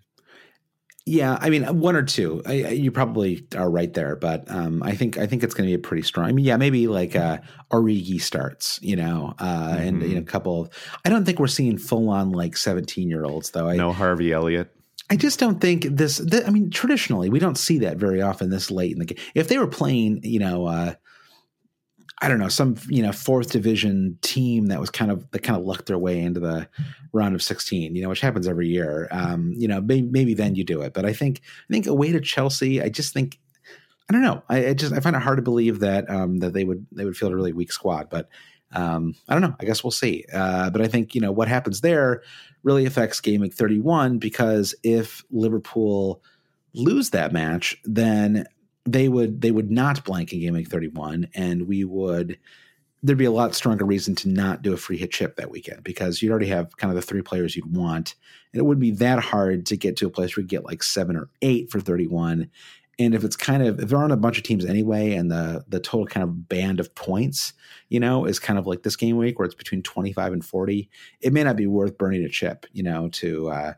[1.09, 2.43] Yeah, I mean one or two.
[2.45, 5.71] I, you probably are right there, but um, I think I think it's going to
[5.71, 6.27] be a pretty strong.
[6.27, 7.39] I mean, yeah, maybe like uh,
[7.71, 10.62] Origi starts, you know, uh, and you know, a couple.
[10.62, 10.71] Of,
[11.05, 13.69] I don't think we're seeing full on like seventeen year olds though.
[13.69, 14.75] I no Harvey Elliott.
[15.09, 16.19] I just don't think this.
[16.19, 19.19] th- I mean, traditionally we don't see that very often this late in the game.
[19.35, 20.66] If they were playing, you know.
[20.66, 20.95] Uh,
[22.23, 25.59] I don't know some you know fourth division team that was kind of that kind
[25.59, 26.66] of lucked their way into the
[27.12, 30.55] round of 16 you know which happens every year um you know maybe, maybe then
[30.55, 33.38] you do it but i think i think away to chelsea i just think
[34.09, 36.55] i don't know i, I just i find it hard to believe that um that
[36.55, 38.31] they would they would field a really weak squad but
[38.72, 39.55] um i don't know.
[39.61, 40.24] I guess we'll see.
[40.33, 42.22] Uh but i think you know what happens there
[42.62, 46.22] really affects game week 31 because if liverpool
[46.74, 48.46] lose that match then
[48.85, 52.38] they would they would not blank in game week 31 and we would
[53.02, 55.85] there'd be a lot stronger reason to not do a free hit chip that weekend
[55.85, 58.14] because you'd already have kind of the three players you'd want.
[58.52, 60.83] And it wouldn't be that hard to get to a place where you get like
[60.83, 62.50] seven or eight for 31
[62.98, 65.64] and if it's kind of if there aren't a bunch of teams anyway and the
[65.68, 67.52] the total kind of band of points
[67.88, 70.88] you know is kind of like this game week where it's between 25 and 40
[71.20, 73.72] it may not be worth burning a chip you know to uh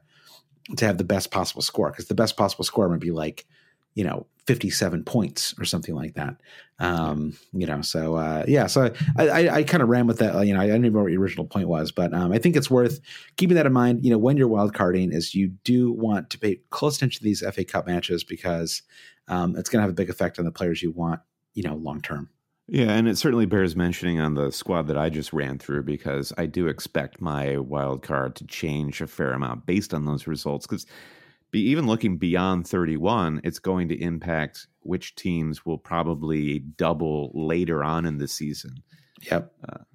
[0.77, 3.47] to have the best possible score because the best possible score might be like
[3.95, 6.35] you know 57 points or something like that
[6.79, 10.47] um you know so uh yeah so i i, I kind of ran with that
[10.47, 12.57] you know i don't even know what your original point was but um i think
[12.57, 12.99] it's worth
[13.37, 16.39] keeping that in mind you know when you're wild carding is you do want to
[16.39, 18.81] pay close attention to these fa cup matches because
[19.29, 21.21] um it's going to have a big effect on the players you want
[21.53, 22.31] you know long term
[22.69, 26.33] Yeah, and it certainly bears mentioning on the squad that I just ran through because
[26.39, 30.67] I do expect my wild card to change a fair amount based on those results.
[30.67, 30.87] Because
[31.51, 37.85] be, even looking beyond 31, it's going to impact which teams will probably double later
[37.85, 38.83] on in the season.
[39.31, 39.53] yep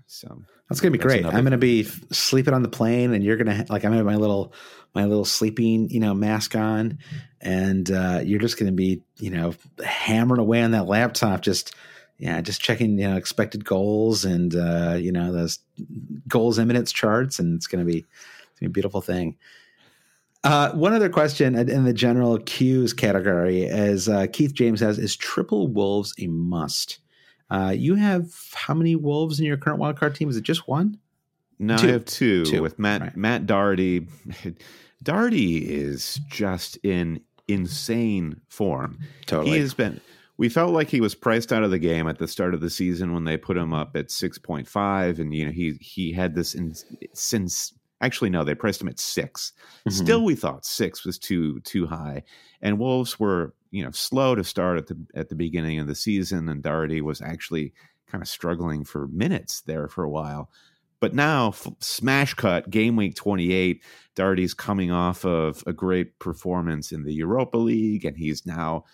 [0.07, 1.25] So That's gonna be That's great.
[1.25, 1.59] I'm gonna thing.
[1.59, 4.53] be sleeping on the plane, and you're gonna like I'm gonna have my little
[4.93, 6.99] my little sleeping you know mask on,
[7.41, 11.75] and uh, you're just gonna be you know hammering away on that laptop, just
[12.17, 15.59] yeah, just checking you know expected goals and uh, you know those
[16.27, 19.37] goals eminence charts, and it's gonna be it's gonna be a beautiful thing.
[20.43, 25.15] Uh, one other question in the general cues category is uh, Keith James has is
[25.15, 26.99] triple wolves a must?
[27.49, 30.29] Uh, you have how many wolves in your current wildcard team?
[30.29, 30.97] Is it just one?
[31.59, 31.87] No, Two.
[31.87, 33.15] I have two, Two, with Matt right.
[33.15, 34.07] Matt Doherty.
[35.03, 38.99] Doherty is just in insane form.
[39.25, 39.51] Totally.
[39.51, 40.01] He has been.
[40.37, 42.69] We felt like he was priced out of the game at the start of the
[42.69, 46.11] season when they put him up at six point five, and you know he he
[46.11, 46.73] had this in,
[47.13, 47.73] since
[48.03, 49.53] Actually, no, they priced him at 6
[49.87, 49.91] Mhm.
[49.91, 52.23] Still, we thought six was too too high,
[52.61, 55.95] and Wolves were you know slow to start at the at the beginning of the
[55.95, 57.73] season, and Doherty was actually
[58.07, 60.49] kind of struggling for minutes there for a while.
[60.99, 63.81] But now, f- smash cut, game week 28,
[64.15, 68.85] Doherty's coming off of a great performance in the Europa League, and he's now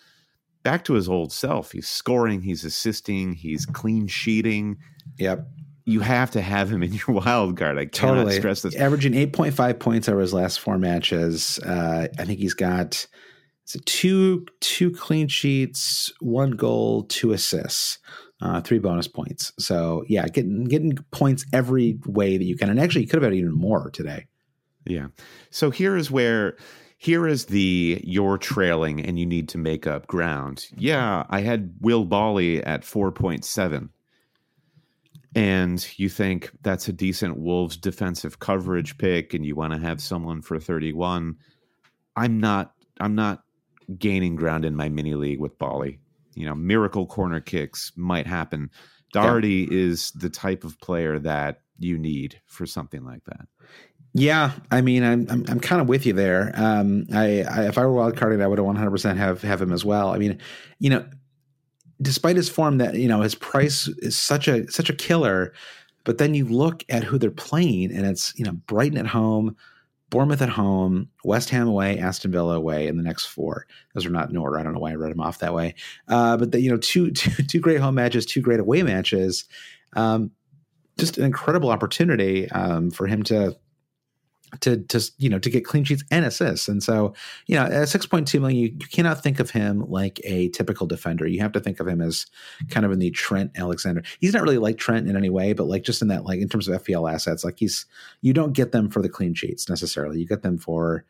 [0.64, 1.72] back to his old self.
[1.72, 4.78] He's scoring, he's assisting, he's clean sheeting.
[5.18, 5.46] Yep.
[5.90, 7.78] You have to have him in your wild card.
[7.78, 8.36] I cannot Totally.
[8.36, 8.76] stress this.
[8.76, 11.58] Averaging 8.5 points over his last four matches.
[11.58, 13.06] Uh, I think he's got
[13.84, 17.98] two two clean sheets, one goal, two assists,
[18.40, 19.52] uh, three bonus points.
[19.58, 22.70] So yeah, getting getting points every way that you can.
[22.70, 24.26] And actually, you could have had even more today.
[24.86, 25.08] Yeah.
[25.50, 26.56] So here is where
[26.96, 30.66] here is the you're trailing and you need to make up ground.
[30.76, 33.88] Yeah, I had Willy Boly at 4.7.
[35.34, 40.00] And you think that's a decent Wolves defensive coverage pick and you want to have
[40.00, 41.36] someone for 31.
[42.16, 43.44] I'm not I'm not
[43.96, 45.98] gaining ground in my mini league with Boly.
[46.34, 48.70] You know, miracle corner kicks might happen.
[49.12, 53.46] Doherty is the type of player that you need for something like that.
[54.12, 56.52] Yeah, I mean, I'm I'm, I'm kind of with you there.
[56.54, 59.62] Um, I, I if I were wild carding, I would have 100 percent have have
[59.62, 60.12] him as well.
[60.12, 60.38] I mean,
[60.80, 61.06] you know,
[62.02, 65.52] despite his form, that you know his price is such a such a killer,
[66.04, 69.56] but then you look at who they're playing, and it's you know Brighton at home,
[70.10, 73.66] Bournemouth at home, West Ham away, Aston Villa away, in the next four.
[73.94, 74.58] Those are not in order.
[74.58, 75.74] I don't know why I read them off that way.
[76.08, 79.44] Uh, but the, you know, two, two two great home matches, two great away matches.
[79.94, 80.32] Um,
[80.98, 83.56] just an incredible opportunity um, for him to
[84.60, 86.68] to to you know to get clean sheets and assists.
[86.68, 87.14] And so,
[87.46, 90.48] you know, at six point two million, you, you cannot think of him like a
[90.50, 91.26] typical defender.
[91.26, 92.26] You have to think of him as
[92.68, 94.02] kind of in the Trent Alexander.
[94.18, 96.48] He's not really like Trent in any way, but like just in that like in
[96.48, 97.86] terms of FPL assets, like he's
[98.20, 100.18] you don't get them for the clean sheets necessarily.
[100.18, 101.04] You get them for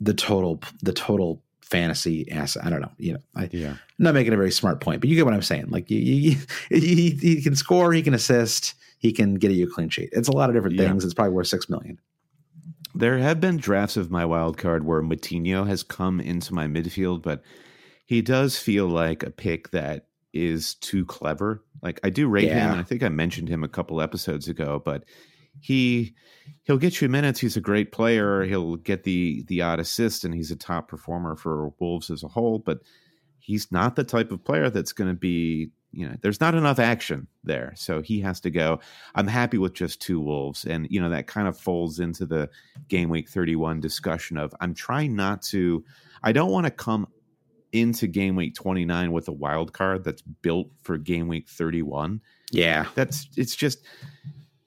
[0.00, 2.64] the total the total fantasy asset.
[2.64, 2.92] I don't know.
[2.96, 3.70] You know, I, Yeah.
[3.70, 5.66] I'm not making a very smart point, but you get what I'm saying.
[5.70, 6.36] Like you, you,
[6.68, 10.10] he, he can score, he can assist, he can get you a clean sheet.
[10.12, 10.86] It's a lot of different Yeah.
[10.88, 11.04] things.
[11.04, 11.98] It's probably worth six million.
[12.98, 17.22] There have been drafts of my wild card where Moutinho has come into my midfield,
[17.22, 17.42] but
[18.06, 21.62] he does feel like a pick that is too clever.
[21.82, 22.72] Like I do rate him, Yeah.
[22.72, 25.04] and I think I mentioned him a couple episodes ago, but
[25.60, 26.14] he
[26.64, 27.40] he'll get you minutes.
[27.40, 28.44] He's a great player.
[28.44, 32.28] He'll get the the odd assist, and he's a top performer for Wolves as a
[32.28, 32.58] whole.
[32.58, 32.80] But
[33.38, 35.70] he's not the type of player that's going to be.
[35.96, 38.80] You know, there's not enough action there, so he has to go.
[39.14, 42.50] I'm happy with just two Wolves, and you know that kind of folds into the
[42.88, 45.82] game week 31 discussion of I'm trying not to.
[46.22, 47.06] I don't want to come
[47.72, 52.20] into game week 29 with a wild card that's built for game week 31
[52.52, 52.86] Yeah.
[52.94, 53.84] that's it's just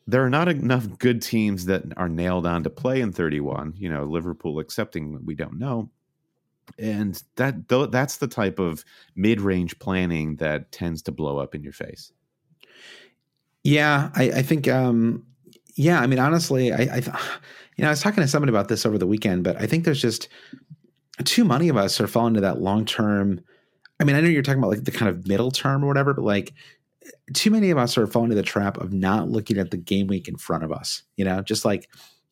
[0.05, 3.89] there are not enough good teams that are nailed on to play in 31 you
[3.89, 5.89] know liverpool accepting we don't know
[6.77, 11.73] and that that's the type of mid-range planning that tends to blow up in your
[11.73, 12.11] face
[13.63, 14.09] Yeah.
[14.15, 15.25] I, I think, um,
[15.75, 17.15] yeah, I mean, honestly, I, I, th-
[17.77, 19.85] you know, I was talking to somebody about this over the weekend, but I think
[19.85, 20.27] there's just
[21.23, 23.41] too many of us are falling to that long term.
[23.99, 26.13] I mean, I know you're talking about like the kind of middle term or whatever,
[26.13, 26.53] but like
[27.33, 30.07] too many of us are falling to the trap of not looking at the game
[30.07, 31.89] week in front of us, you know, just like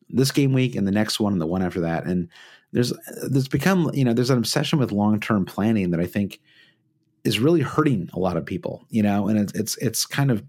[0.08, 2.04] this game week and the next one and the one after that.
[2.04, 2.28] And
[2.72, 2.92] there's,
[3.28, 6.40] there's become, you know, there's an obsession with long term planning that I think
[7.24, 10.42] is really hurting a lot of people, you know, and it's, it's, it's kind of,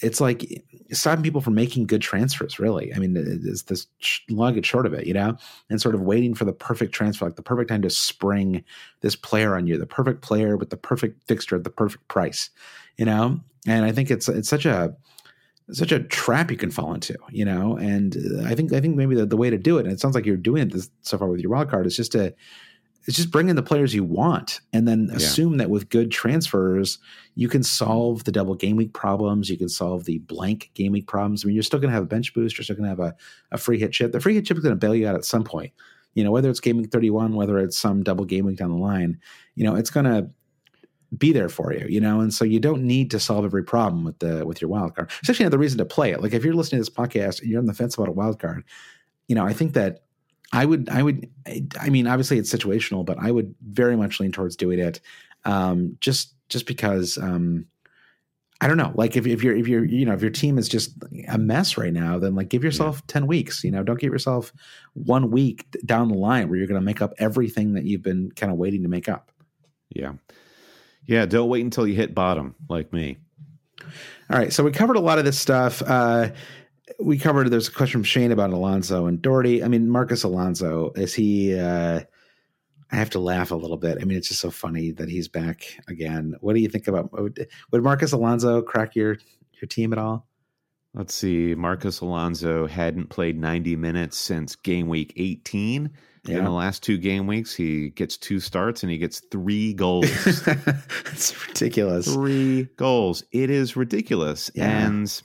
[0.00, 2.92] it's like stopping people from making good transfers, really.
[2.94, 3.86] I mean, it's this
[4.28, 5.36] long and short of it, you know,
[5.70, 8.62] and sort of waiting for the perfect transfer, like the perfect time to spring
[9.00, 12.50] this player on you, the perfect player with the perfect fixture at the perfect price,
[12.98, 13.40] you know.
[13.66, 14.94] And I think it's it's such a
[15.72, 17.76] such a trap you can fall into, you know.
[17.76, 20.00] And uh, I think I think maybe the, the way to do it, and it
[20.00, 22.34] sounds like you're doing it this, so far with your wild card, is just to
[23.06, 26.98] it's just bring in the players you want and then assume that with good transfers
[27.36, 31.06] you can solve the double game week problems you can solve the blank game week
[31.06, 31.44] problems.
[31.44, 33.00] I mean you're still going to have a bench boost you're still going to have
[33.00, 33.14] a,
[33.52, 34.12] a free hit chip.
[34.12, 35.72] The free hit chip is going to bail you out at some point.
[36.14, 38.76] You know whether it's game week 31 whether it's some double game week down the
[38.76, 39.20] line
[39.54, 40.28] you know it's going to
[41.16, 44.04] be there for you you know and so you don't need to solve every problem
[44.04, 46.44] with the with your wild card it's actually another reason to play it like if
[46.44, 48.64] you're listening to this podcast and you're on the fence about a wild card
[49.28, 50.06] you know i think that
[50.52, 51.28] I would, I would,
[51.80, 55.00] I mean, obviously it's situational, but I would very much lean towards doing it,
[55.44, 57.66] um, just, just because, um,
[58.60, 60.68] I don't know, like if, if you're, if you're, you know, if your team is
[60.68, 60.94] just
[61.28, 63.12] a mess right now, then like give yourself yeah.
[63.12, 64.52] 10 weeks, you know, don't give yourself
[64.94, 68.30] one week down the line where you're going to make up everything that you've been
[68.32, 69.30] kind of waiting to make up.
[69.90, 70.12] Yeah.
[71.06, 71.26] Yeah.
[71.26, 73.18] Don't wait until you hit bottom like me.
[74.30, 74.52] All right.
[74.52, 75.82] So we covered a lot of this stuff.
[75.82, 76.30] Uh,
[76.98, 77.50] we covered.
[77.50, 79.62] There's a question from Shane about Alonso and Doherty.
[79.62, 81.58] I mean, Marcos Alonso is he?
[81.58, 82.00] Uh,
[82.90, 83.98] I have to laugh a little bit.
[84.00, 86.36] I mean, it's just so funny that he's back again.
[86.40, 89.18] What do you think about would, would Marcos Alonso crack your
[89.60, 90.26] your team at all?
[90.94, 91.54] Let's see.
[91.54, 95.90] Marcos Alonso hadn't played 90 minutes since game week 18.
[96.28, 96.38] Yeah.
[96.38, 100.06] In the last two game weeks, he gets two starts and he gets three goals.
[101.06, 102.12] it's ridiculous.
[102.12, 103.24] Three goals.
[103.32, 104.50] It is ridiculous.
[104.54, 104.86] Yeah.
[104.86, 105.22] And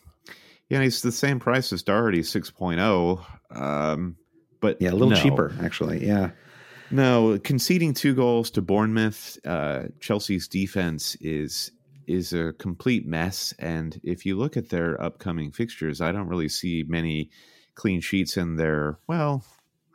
[0.70, 3.26] yeah, he's the same price as Doherty 6.0.
[3.56, 4.16] Um,
[4.60, 5.16] but yeah, a little no.
[5.16, 6.06] cheaper actually.
[6.06, 6.32] Yeah.
[6.92, 11.72] No, conceding two goals to Bournemouth, uh, Chelsea's defense is
[12.08, 13.54] is a complete mess.
[13.60, 17.30] And if you look at their upcoming fixtures, I don't really see many
[17.76, 19.00] clean sheets in there.
[19.08, 19.46] Well,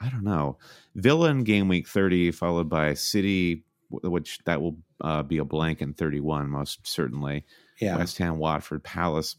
[0.00, 0.58] I don't know.
[0.94, 5.80] Villa in game week 30, followed by City, which that will uh, be a blank
[5.80, 7.44] in 31, most certainly.
[7.80, 7.96] Yeah.
[7.96, 9.36] West Ham, Watford, Palace.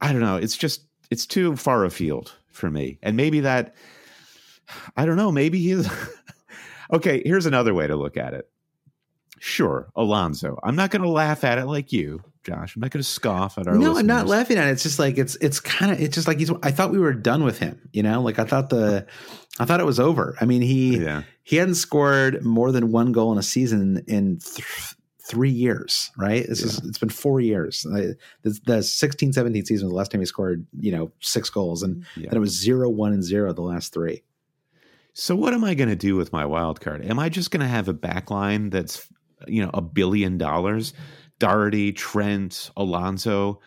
[0.00, 0.36] I don't know.
[0.36, 2.98] It's just it's too far afield for me.
[3.02, 3.74] And maybe that
[4.96, 5.88] I don't know, maybe he's
[6.92, 8.48] Okay, here's another way to look at it.
[9.40, 10.58] Sure, Alonso.
[10.62, 12.74] I'm not going to laugh at it like you, Josh.
[12.74, 13.74] I'm not going to scoff at our.
[13.74, 13.98] No, listeners.
[13.98, 14.72] I'm not laughing at it.
[14.72, 16.50] It's just like it's it's kind of it's just like he's.
[16.62, 17.88] I thought we were done with him.
[17.92, 19.06] You know, like I thought the,
[19.58, 20.36] I thought it was over.
[20.40, 21.22] I mean, he yeah.
[21.42, 24.94] he hadn't scored more than one goal in a season in th-
[25.28, 26.46] three years, right?
[26.48, 26.66] This yeah.
[26.66, 27.82] is it's been four years.
[27.82, 28.16] The,
[28.64, 32.04] the 16 17 season was the last time he scored, you know, six goals, and
[32.16, 32.28] yeah.
[32.30, 34.22] then it was zero, one, and zero the last three.
[35.12, 37.04] So what am I going to do with my wild card?
[37.04, 39.08] Am I just going to have a backline that's
[39.46, 40.92] you know a billion dollars?
[41.38, 43.60] Doherty, Trent, Alonso.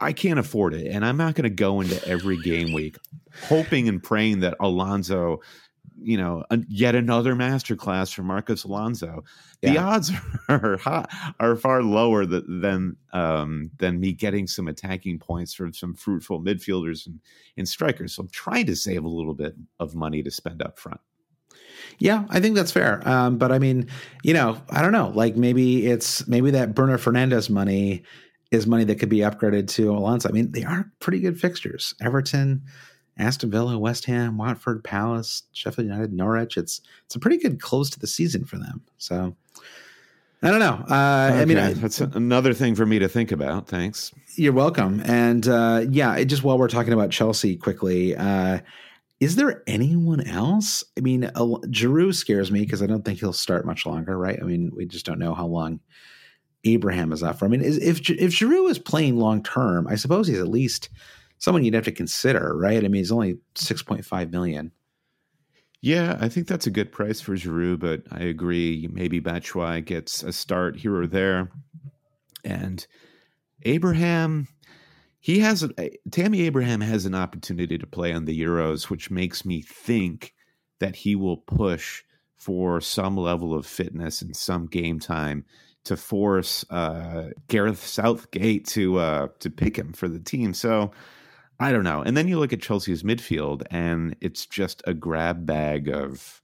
[0.00, 2.96] I can't afford it, and I'm not going to go into every game week
[3.48, 5.40] hoping and praying that Alonso
[6.00, 9.24] you know, yet another masterclass from Marcos Alonso.
[9.62, 9.86] The yeah.
[9.86, 10.12] odds
[10.48, 10.78] are
[11.40, 17.06] are far lower than um, than me getting some attacking points from some fruitful midfielders
[17.06, 17.20] and,
[17.56, 18.14] and strikers.
[18.14, 21.00] So I'm trying to save a little bit of money to spend up front.
[21.98, 23.06] Yeah, I think that's fair.
[23.08, 23.88] Um, but I mean,
[24.22, 25.12] you know, I don't know.
[25.14, 28.02] Like maybe it's maybe that Bruno Fernandes money
[28.50, 30.28] is money that could be upgraded to Alonso.
[30.28, 31.94] I mean, they are pretty good fixtures.
[32.00, 32.62] Everton,
[33.18, 36.56] Aston Villa, West Ham, Watford, Palace, Sheffield United, Norwich.
[36.56, 38.82] It's it's a pretty good close to the season for them.
[38.98, 39.36] So
[40.42, 40.84] I don't know.
[40.88, 41.40] Uh, okay.
[41.40, 43.66] I mean, I, that's another thing for me to think about.
[43.66, 44.12] Thanks.
[44.36, 45.02] You're welcome.
[45.04, 48.60] And uh, yeah, just while we're talking about Chelsea quickly, uh,
[49.20, 50.84] is there anyone else?
[50.96, 51.30] I mean, uh,
[51.66, 54.16] Giroud scares me because I don't think he'll start much longer.
[54.16, 54.38] Right?
[54.40, 55.80] I mean, we just don't know how long
[56.64, 57.44] Abraham is out for.
[57.44, 60.88] I mean, is, if if Giroud is playing long term, I suppose he's at least
[61.38, 62.78] someone you'd have to consider, right?
[62.78, 64.72] I mean, he's only six point five million.
[65.80, 68.88] Yeah, I think that's a good price for Giroud, but I agree.
[68.92, 71.50] Maybe Batshuayi gets a start here or there,
[72.44, 72.84] and
[73.62, 74.48] Abraham,
[75.20, 79.44] he has a, Tammy Abraham has an opportunity to play on the Euros, which makes
[79.44, 80.34] me think
[80.78, 82.02] that he will push
[82.36, 85.44] for some level of fitness and some game time
[85.84, 90.54] to force uh, Gareth Southgate to uh, to pick him for the team.
[90.54, 90.92] So
[91.58, 92.02] I don't know.
[92.02, 96.42] And then you look at Chelsea's midfield, and it's just a grab bag of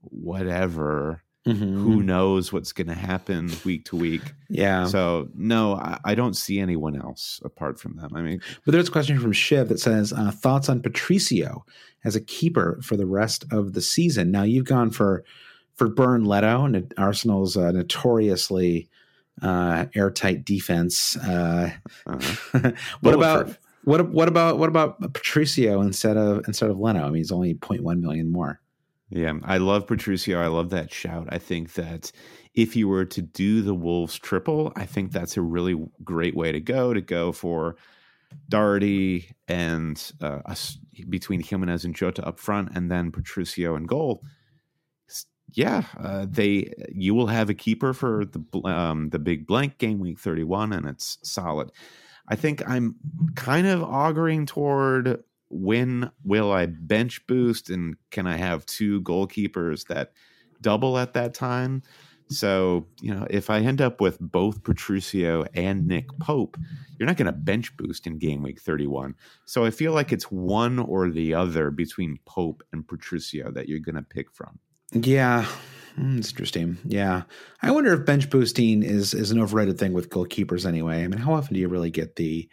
[0.00, 1.22] whatever.
[1.46, 1.80] Mm-hmm.
[1.80, 4.22] Who knows what's going to happen week to week?
[4.48, 4.86] Yeah.
[4.86, 8.10] So no, I, I, don't see anyone else apart from them.
[8.16, 11.64] I mean, but there's a question from Shiv that says uh, thoughts on Patricio
[12.04, 14.32] as a keeper for the rest of the season.
[14.32, 15.24] Now you've gone for
[15.76, 18.88] for Bernd Leno, and Arsenal's uh, notoriously
[19.40, 21.16] uh, airtight defense.
[21.16, 21.70] Uh,
[22.06, 22.72] uh-huh.
[23.00, 27.02] what about what what about what about Patricio instead of instead of Leno?
[27.02, 28.60] I mean, he's only 0.1 million more.
[29.08, 30.40] Yeah, I love Patricio.
[30.40, 31.28] I love that shout.
[31.30, 32.10] I think that
[32.54, 36.50] if you were to do the Wolves triple, I think that's a really great way
[36.50, 36.92] to go.
[36.92, 37.76] To go for
[38.48, 40.78] Doherty and uh, us,
[41.08, 44.22] between Jimenez and Jota up front, and then Patricio and goal.
[45.52, 50.00] Yeah, uh, they you will have a keeper for the um, the big blank game
[50.00, 51.70] week thirty one, and it's solid.
[52.28, 52.96] I think I'm
[53.36, 59.86] kind of auguring toward when will I bench boost and can I have two goalkeepers
[59.88, 60.12] that
[60.60, 61.82] double at that time?
[62.28, 66.56] So, you know, if I end up with both Patricio and Nick Pope,
[66.98, 69.14] you're not going to bench boost in game week 31.
[69.44, 73.78] So I feel like it's one or the other between Pope and Patricio that you're
[73.78, 74.58] going to pick from.
[74.92, 75.46] Yeah.
[75.96, 76.78] Mm, it's interesting.
[76.84, 77.22] Yeah.
[77.62, 81.04] I wonder if bench boosting is is an overrated thing with goalkeepers anyway.
[81.04, 82.48] I mean, how often do you really get the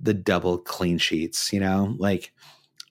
[0.00, 1.94] the double clean sheets, you know?
[1.98, 2.32] Like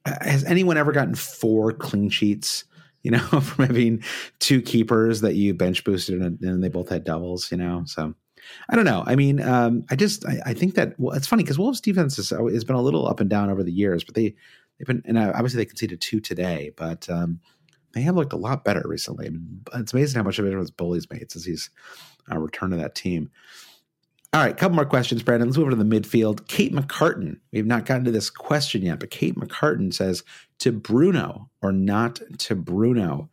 [0.05, 2.65] has anyone ever gotten four clean sheets,
[3.03, 4.03] you know, from having
[4.39, 7.83] two keepers that you bench boosted and, and they both had doubles, you know?
[7.85, 8.13] So
[8.69, 9.03] I don't know.
[9.05, 12.15] I mean, um, I just I, I, think that well, it's funny because Wolves defense
[12.17, 14.35] has, has been a little up and down over the years, but they
[14.77, 17.39] they've been and uh, obviously they conceded two today, but um,
[17.93, 19.29] they have looked a lot better recently.
[19.73, 21.69] It's amazing how much of it was Boly's made since he's
[22.31, 23.31] uh, returned to that team.
[24.35, 25.47] All right, couple more questions, Brandon.
[25.47, 26.45] Let's move over to the midfield.
[26.49, 27.39] Kate McCartan.
[27.53, 30.25] We've not gotten to this question yet, but Kate McCartan says
[30.59, 33.29] to Bruno or not to Bruno.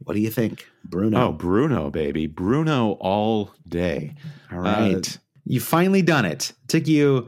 [0.00, 1.28] What do you think, Bruno?
[1.28, 4.16] Oh, Bruno, baby, Bruno all day.
[4.52, 6.50] All right, uh, you finally done it.
[6.50, 6.68] it.
[6.68, 7.26] Took you.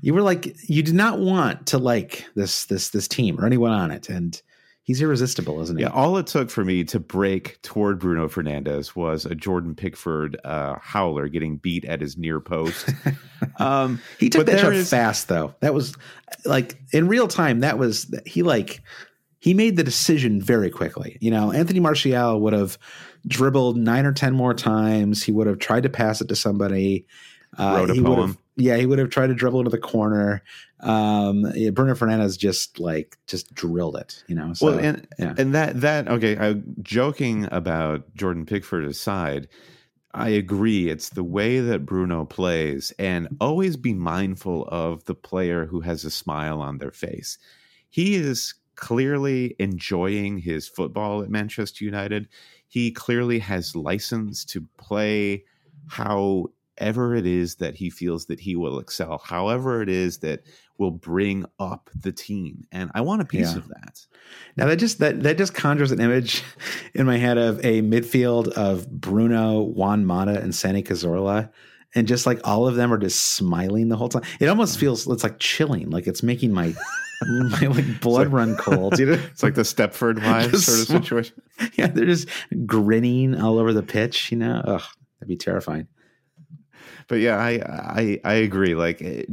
[0.00, 3.72] You were like you did not want to like this this this team or anyone
[3.72, 4.40] on it, and
[4.84, 5.82] he's irresistible, isn't he?
[5.82, 10.38] Yeah, all it took for me to break toward Bruno Fernandes was a Jordan Pickford
[10.44, 12.88] uh, howler getting beat at his near post.
[13.58, 14.88] Um, he took that shot is...
[14.88, 15.54] fast, though.
[15.60, 15.94] That was
[16.46, 17.60] like in real time.
[17.60, 18.82] That was he like
[19.38, 21.18] he made the decision very quickly.
[21.20, 22.78] You know, Anthony Martial would have
[23.28, 25.22] dribbled nine or ten more times.
[25.22, 27.06] He would have tried to pass it to somebody.
[27.56, 28.38] Uh, Wrote a poem.
[28.56, 30.42] Yeah, he would have tried to dribble into the corner.
[30.80, 34.52] Um, yeah, Bruno Fernandes just like just drilled it, you know.
[34.52, 35.34] So, well, and yeah.
[35.36, 36.36] and that that okay.
[36.38, 39.48] I, joking about Jordan Pickford aside,
[40.12, 40.88] I agree.
[40.88, 46.04] It's the way that Bruno plays, and always be mindful of the player who has
[46.04, 47.38] a smile on their face.
[47.90, 52.28] He is clearly enjoying his football at Manchester United.
[52.68, 55.44] He clearly has license to play
[55.88, 56.46] how
[56.78, 60.44] ever it is that he feels that he will excel, however it is that
[60.78, 62.66] will bring up the team.
[62.72, 63.58] And I want a piece yeah.
[63.58, 64.06] of that.
[64.56, 66.42] Now that just that that just conjures an image
[66.94, 71.50] in my head of a midfield of Bruno, Juan Mata, and Santi Cazorla.
[71.96, 74.24] And just like all of them are just smiling the whole time.
[74.40, 76.74] It almost feels it's like chilling, like it's making my
[77.22, 78.98] my like blood like, run cold.
[78.98, 79.12] You know?
[79.30, 81.40] It's like the Stepford wives sort of situation.
[81.78, 82.28] Yeah, they're just
[82.66, 84.32] grinning all over the pitch.
[84.32, 84.82] You know, ugh,
[85.20, 85.86] that'd be terrifying
[87.08, 88.74] but yeah, I I I agree.
[88.74, 89.28] Like, it,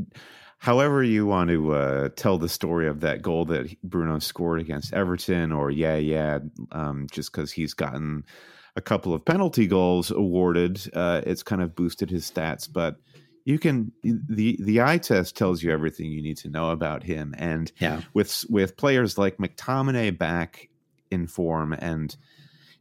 [0.59, 4.93] however you want to uh, tell the story of that goal that Bruno scored against
[4.93, 6.39] Everton, or yeah, yeah,
[6.71, 8.25] um, just because he's gotten
[8.75, 12.71] a couple of penalty goals awarded, uh, it's kind of boosted his stats.
[12.71, 12.97] But
[13.45, 17.33] you can the the eye test tells you everything you need to know about him,
[17.37, 18.01] and yeah.
[18.13, 20.69] with with players like McTominay back
[21.09, 22.15] in form and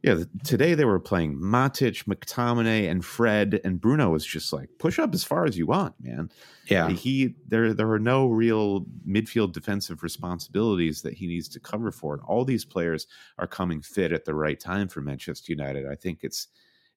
[0.03, 4.97] yeah, today they were playing Matic, McTominay, and Fred, and Bruno was just like push
[4.97, 6.31] up as far as you want, man.
[6.67, 11.91] Yeah, he there there are no real midfield defensive responsibilities that he needs to cover
[11.91, 13.05] for, and all these players
[13.37, 15.85] are coming fit at the right time for Manchester United.
[15.85, 16.47] I think it's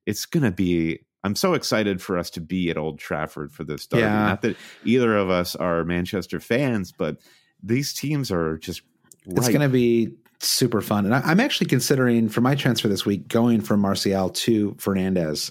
[0.07, 1.01] it's going to be.
[1.25, 4.03] I'm so excited for us to be at Old Trafford for this derby.
[4.03, 4.27] Yeah.
[4.27, 7.19] Not that either of us are Manchester fans, but
[7.63, 8.83] these teams are just.
[9.27, 9.39] Right.
[9.39, 10.13] It's going to be
[10.47, 11.05] super fun.
[11.05, 15.51] And I, am actually considering for my transfer this week going from Martial to Fernandes,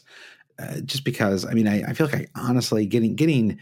[0.59, 1.45] uh, just because.
[1.45, 3.59] I mean, I, I, feel like I honestly getting getting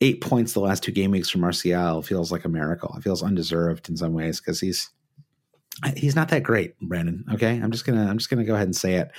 [0.00, 2.94] eight points the last two game weeks from Martial feels like a miracle.
[2.96, 4.90] It feels undeserved in some ways because he's
[5.96, 7.24] he's not that great, Brandon.
[7.32, 9.10] Okay, I'm just gonna I'm just gonna go ahead and say it.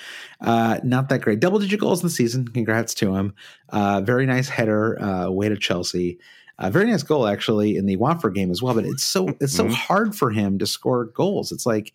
[0.42, 1.40] Uh, not that great.
[1.40, 2.48] Double digit goals in the season.
[2.48, 3.34] Congrats to him.
[3.70, 6.20] Uh, very nice header uh, away to Chelsea.
[6.62, 8.76] A very nice goal actually in the Watford game as well.
[8.76, 9.74] But it's so it's so mm-hmm.
[9.74, 11.52] hard for him to score goals.
[11.52, 11.94] It's like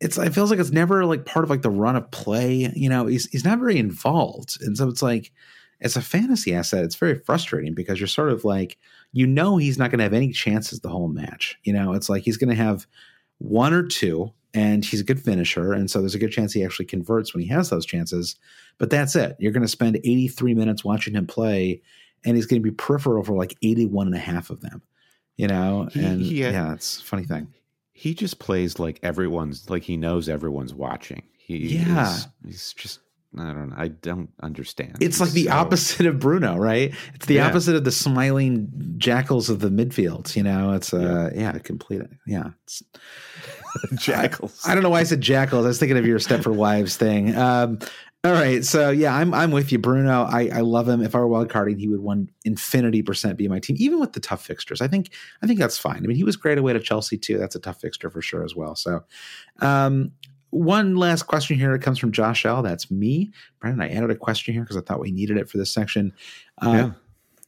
[0.00, 2.70] it's it feels like it's never like part of like the run of play.
[2.74, 5.32] You know, he's he's not very involved, and so it's like
[5.80, 6.84] as a fantasy asset.
[6.84, 8.78] It's very frustrating because you're sort of like
[9.12, 11.58] you know he's not going to have any chances the whole match.
[11.64, 12.86] You know, it's like he's going to have
[13.38, 16.64] one or two, and he's a good finisher, and so there's a good chance he
[16.64, 18.36] actually converts when he has those chances.
[18.78, 19.36] But that's it.
[19.38, 21.82] You're going to spend 83 minutes watching him play,
[22.24, 24.82] and he's going to be peripheral for like 81 and a half of them,
[25.36, 25.88] you know?
[25.92, 27.52] He, and he, uh, yeah, it's a funny thing.
[27.92, 31.22] He just plays like everyone's, like he knows everyone's watching.
[31.38, 32.14] He, yeah.
[32.14, 33.00] Is, he's just,
[33.38, 33.76] I don't know.
[33.78, 34.96] I don't understand.
[35.00, 35.52] It's he's like the so...
[35.52, 36.92] opposite of Bruno, right?
[37.14, 37.46] It's the yeah.
[37.46, 38.68] opposite of the smiling
[38.98, 40.34] jackals of the midfield.
[40.34, 42.02] You know, it's uh, yeah, yeah complete.
[42.26, 42.82] Yeah, it's
[43.94, 44.60] jackals.
[44.66, 45.64] I don't know why I said jackals.
[45.64, 47.36] I was thinking of your Stepford Wives thing.
[47.36, 47.78] Um,
[48.22, 50.24] all right, so yeah, I'm I'm with you, Bruno.
[50.24, 51.00] I, I love him.
[51.00, 54.20] If I were wildcarding, he would one infinity percent be my team, even with the
[54.20, 54.82] tough fixtures.
[54.82, 55.12] I think
[55.42, 55.96] I think that's fine.
[55.96, 57.38] I mean, he was great away to Chelsea too.
[57.38, 58.74] That's a tough fixture for sure as well.
[58.74, 59.04] So,
[59.60, 60.12] um,
[60.50, 61.74] one last question here.
[61.74, 62.60] It comes from Josh L.
[62.60, 63.88] That's me, Brandon.
[63.88, 66.12] I added a question here because I thought we needed it for this section.
[66.60, 66.90] Uh, yeah.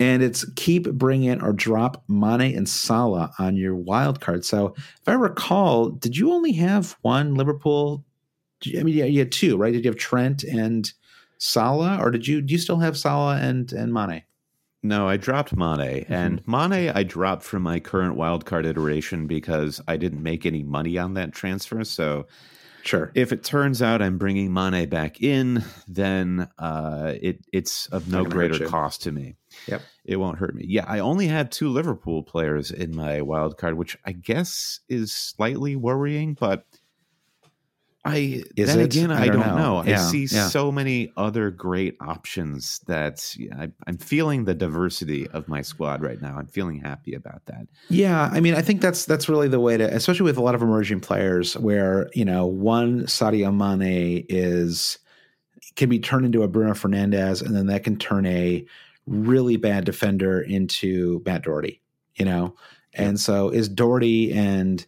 [0.01, 4.47] And it's keep, bring in, or drop Mane and Salah on your wild card.
[4.47, 8.07] So, if I recall, did you only have one Liverpool
[8.79, 9.73] I mean, yeah, you had two, right?
[9.73, 10.93] Did you have Trent and
[11.39, 14.23] Salah, or did you do you still have Salah and and Mane?
[14.83, 16.13] No, I dropped Mane, mm-hmm.
[16.13, 20.99] and Mane I dropped from my current wildcard iteration because I didn't make any money
[20.99, 21.85] on that transfer.
[21.85, 22.27] So
[22.83, 23.13] Sure.
[23.15, 28.25] If it turns out I'm bringing Mane back in, then uh, it it's of no
[28.25, 29.37] greater cost to me.
[29.67, 29.83] Yep.
[30.05, 30.65] It won't hurt me.
[30.67, 35.13] Yeah, I only had two Liverpool players in my wild card, which I guess is
[35.13, 36.67] slightly worrying, but
[38.05, 38.85] I Is then it?
[38.85, 39.83] again I I don't don't, know.
[39.83, 39.93] know.
[39.93, 40.49] I see yeah.
[40.49, 46.21] so many other great options that I, I'm feeling the diversity of my squad right
[46.21, 46.37] now.
[46.37, 47.69] I'm feeling happy about that.
[47.89, 50.57] Yeah, I mean, I think that's that's really the way to, especially with a lot
[50.57, 54.99] of emerging players, where you know one Sadio Mane is
[55.77, 58.67] can be turned into a Bruno Fernandes, and then that can turn a
[59.07, 61.81] really bad defender into Matt Doherty.
[62.15, 62.57] You know,
[62.95, 64.85] and so is Doherty and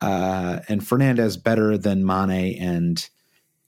[0.00, 3.08] uh, and Fernandes better than Mane and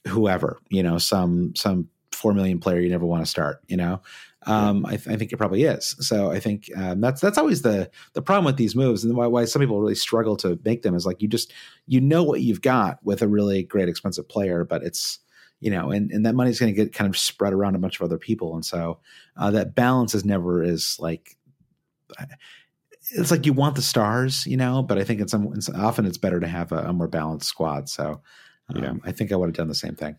[0.06, 0.58] whoever?
[0.68, 3.60] You know, some some four million player you never want to start.
[3.66, 4.02] You know.
[4.48, 5.96] Um, I, th- I think it probably is.
[5.98, 9.26] So I think um, that's that's always the the problem with these moves, and why,
[9.26, 11.52] why some people really struggle to make them is like you just
[11.86, 15.18] you know what you've got with a really great expensive player, but it's
[15.60, 17.98] you know, and and that money's going to get kind of spread around a bunch
[17.98, 19.00] of other people, and so
[19.36, 21.36] uh, that balance is never is like
[23.12, 26.18] it's like you want the stars, you know, but I think it's, it's often it's
[26.18, 27.88] better to have a, a more balanced squad.
[27.88, 28.20] So
[28.74, 28.92] um, Yeah.
[29.04, 30.16] I think I would have done the same thing.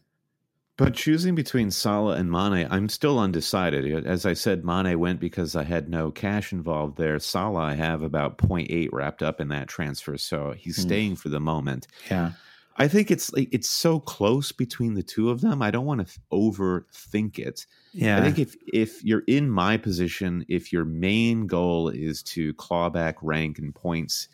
[0.77, 4.05] But choosing between Salah and Mane, I'm still undecided.
[4.05, 7.17] As I said, Mane went because I had no cash involved there.
[7.17, 10.81] Salah, I have about 0.8 wrapped up in that transfer, so he's Hmm.
[10.83, 11.87] staying for the moment.
[12.11, 12.33] Yeah,
[12.79, 15.61] I think it's like it's so close between the two of them.
[15.61, 17.65] I don't want to overthink it.
[17.91, 22.53] yeah, I think if if you're in my position, if your main goal is to
[22.53, 24.27] claw back rank and points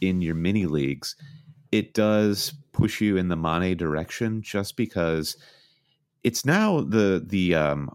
[0.00, 1.16] in your mini leagues,
[1.72, 5.36] it does push you in the Mane direction just because
[6.22, 7.90] it's now the the um,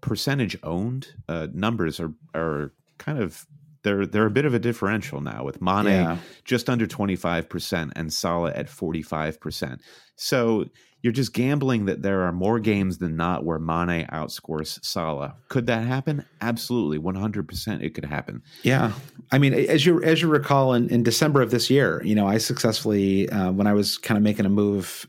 [0.00, 3.46] percentage owned uh, numbers are are kind of
[3.82, 8.12] they're they're a bit of a differential now with Mane yeah, just under 25% and
[8.12, 9.80] Salah at 45%.
[10.16, 10.66] So
[11.02, 15.34] you're just gambling that there are more games than not where Mane outscores Salah.
[15.48, 16.24] Could that happen?
[16.40, 16.98] Absolutely.
[16.98, 18.42] 100% it could happen.
[18.62, 18.92] Yeah,
[19.32, 22.26] I mean, as you as you recall, in, in December of this year, you know,
[22.26, 25.08] I successfully uh, when I was kind of making a move,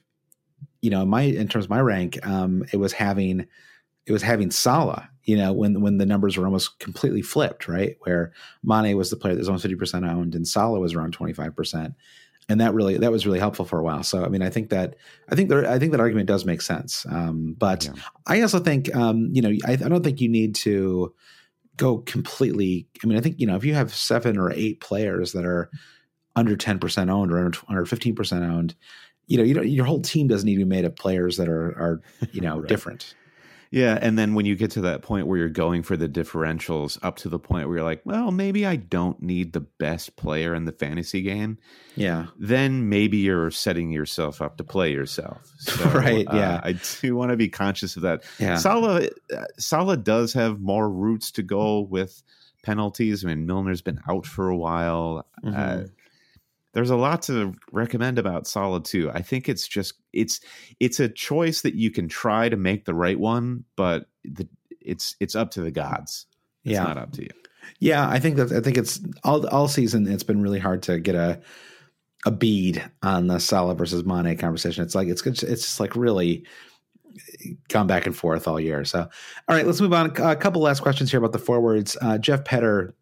[0.82, 3.46] you know, my in terms of my rank, um, it was having
[4.06, 5.10] it was having Salah.
[5.26, 7.96] You know, when when the numbers were almost completely flipped, right?
[8.02, 8.34] Where
[8.64, 11.32] Mane was the player that was almost fifty percent owned, and Salah was around twenty
[11.32, 11.94] five percent,
[12.50, 14.04] and that really that was really helpful for a while.
[14.04, 14.96] So, I mean, I think that
[15.30, 17.06] I think there, I think that argument does make sense.
[17.10, 17.94] Um, but Yeah.
[18.28, 21.14] I also think, um, you know, I, I don't think you need to
[21.78, 22.88] go completely.
[23.04, 25.70] I mean, I think you know if you have seven or eight players that are
[26.36, 28.76] under ten percent owned or under under fifteen percent owned,
[29.28, 31.48] you know, you don't, your whole team doesn't need to be made of players that
[31.48, 32.02] are are
[32.34, 32.68] you know Right.
[32.68, 33.16] different.
[33.76, 33.98] Yeah.
[34.00, 37.16] And then when you get to that point where you're going for the differentials up
[37.18, 40.66] to the point where you're like, well, maybe I don't need the best player in
[40.66, 41.58] the fantasy game,
[41.96, 45.42] Yeah, then maybe you're setting yourself up to play yourself.
[45.58, 46.62] So, Right, uh, yeah.
[46.64, 48.24] I do want to be conscious of that.
[48.38, 52.22] yeah, Salah, uh, Salah does have more routes to go with
[52.62, 53.26] penalties.
[53.26, 55.26] I mean, Milner's been out for a while.
[55.44, 55.90] Uh, Mhm.
[56.74, 59.12] There's a lot to recommend about Salah too.
[59.12, 60.40] I think it's just it's
[60.80, 64.48] it's a choice that you can try to make the right one, but the,
[64.82, 66.26] it's it's up to the gods.
[66.66, 66.84] It's yeah.
[66.84, 67.30] not up to you.
[67.80, 70.08] Yeah, I think that I think it's all all season.
[70.08, 71.42] It's been really hard to get a
[72.26, 74.84] a bead on the Salah versus Mane conversation.
[74.84, 76.46] It's like it's it's just like really
[77.70, 78.84] gone back and forth all year.
[78.86, 80.08] So, all right, let's move on.
[80.08, 81.96] A couple last questions here about the forwards.
[82.02, 82.96] Uh, Jeff Petter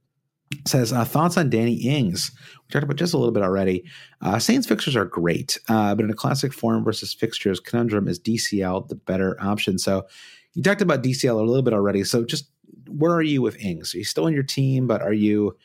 [0.67, 2.31] says uh, thoughts on Danny Ings.
[2.35, 3.83] We talked about just a little bit already.
[4.21, 8.19] Uh, Saints fixtures are great, uh, but in a classic form versus fixtures conundrum, is
[8.19, 9.77] DCL the better option?
[9.77, 10.05] So,
[10.53, 12.03] you talked about DCL a little bit already.
[12.03, 12.49] So, just
[12.87, 13.95] where are you with Ings?
[13.95, 15.55] Are you still in your team, but are you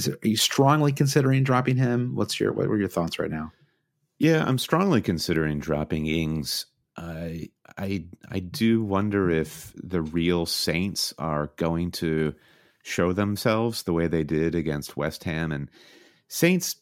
[0.00, 2.14] is it, are you strongly considering dropping him?
[2.14, 3.52] What's your what were your thoughts right now?
[4.18, 6.66] Yeah, I'm strongly considering dropping Ings.
[6.96, 12.34] I I I do wonder if the real Saints are going to
[12.82, 15.70] show themselves the way they did against West Ham and
[16.28, 16.76] Saints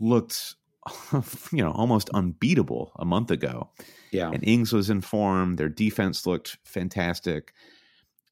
[0.00, 0.54] looked
[1.52, 3.70] you know almost unbeatable a month ago.
[4.10, 7.52] Yeah, And Ings was in form, their defense looked fantastic.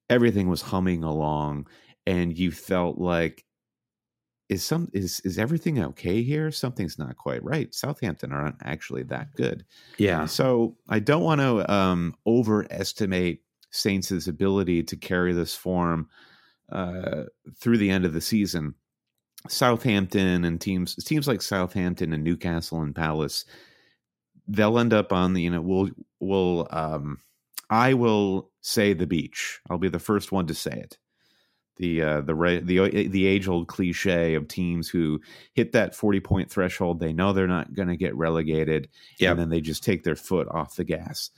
[0.08, 1.66] Everything was humming along
[2.06, 3.44] and you felt like
[4.48, 6.50] is some is is everything okay here?
[6.50, 7.72] Something's not quite right.
[7.72, 9.64] Southampton aren't actually that good.
[9.96, 16.08] yeah, So I don't want to um, overestimate Saints' ability to carry this form
[16.70, 17.24] uh,
[17.58, 18.74] through the end of the season.
[19.48, 23.46] Southampton and teams teams like Southampton and Newcastle and Palace,
[24.46, 27.18] they'll end up on the you know we'll will um,
[27.70, 29.60] I will say the beach.
[29.70, 30.98] I'll be the first one to say it.
[31.80, 35.20] the uh, the the the age old cliche of teams who
[35.54, 37.00] hit that forty point threshold.
[37.00, 39.32] They know they're not going to get relegated, yep.
[39.32, 41.30] and then they just take their foot off the gas.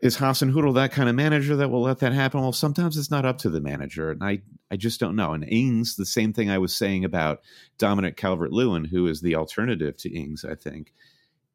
[0.00, 2.40] Is Hasenhüttl that kind of manager that will let that happen?
[2.40, 5.32] Well, sometimes it's not up to the manager, and I I just don't know.
[5.32, 7.40] And Ings, the same thing I was saying about
[7.78, 10.44] Dominic Calvert Lewin, who is the alternative to Ings.
[10.44, 10.92] I think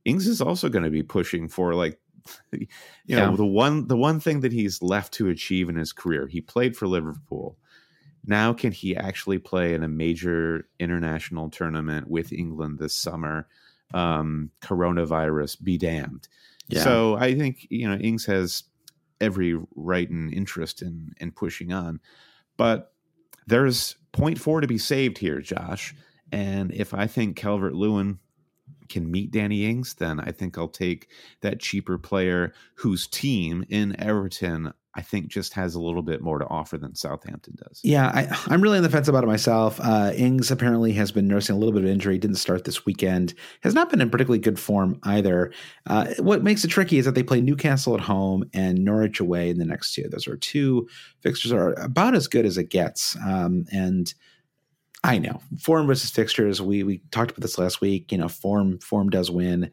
[0.04, 2.00] Ings is also going to be pushing for like
[2.52, 2.68] you
[3.16, 3.36] know yeah.
[3.36, 6.28] the one the one thing that he's left to achieve in his career.
[6.28, 7.58] He played for Liverpool
[8.26, 13.48] now can he actually play in a major international tournament with England this summer?
[13.94, 16.28] Um, coronavirus be damned.
[16.68, 16.84] Yeah.
[16.84, 18.64] So I think you know Ings has
[19.22, 22.00] every right and interest in in pushing on,
[22.58, 22.94] but
[23.48, 25.94] there's point four to be saved here, Josh.
[26.32, 28.20] And if I think Calvert Lewin
[28.90, 31.10] can meet Danny Ings, then I think I'll take
[31.42, 36.38] that cheaper player whose team in Everton I think just has a little bit more
[36.38, 37.80] to offer than Southampton does.
[37.84, 39.80] Yeah, I, am really on the fence about it myself.
[39.82, 42.20] Uh, Ings apparently has been nursing a little bit of injury.
[42.20, 43.34] Didn't start this weekend.
[43.62, 45.52] Has not been in particularly good form either.
[45.88, 49.50] Uh, what makes it tricky is that they play Newcastle at home and Norwich away
[49.50, 50.08] in the next two.
[50.10, 50.88] Those are two
[51.22, 53.16] fixtures are about as good as it gets.
[53.26, 54.14] Um, and
[55.04, 56.62] I know form versus fixtures.
[56.62, 58.12] We we talked about this last week.
[58.12, 59.72] You know, form form does win.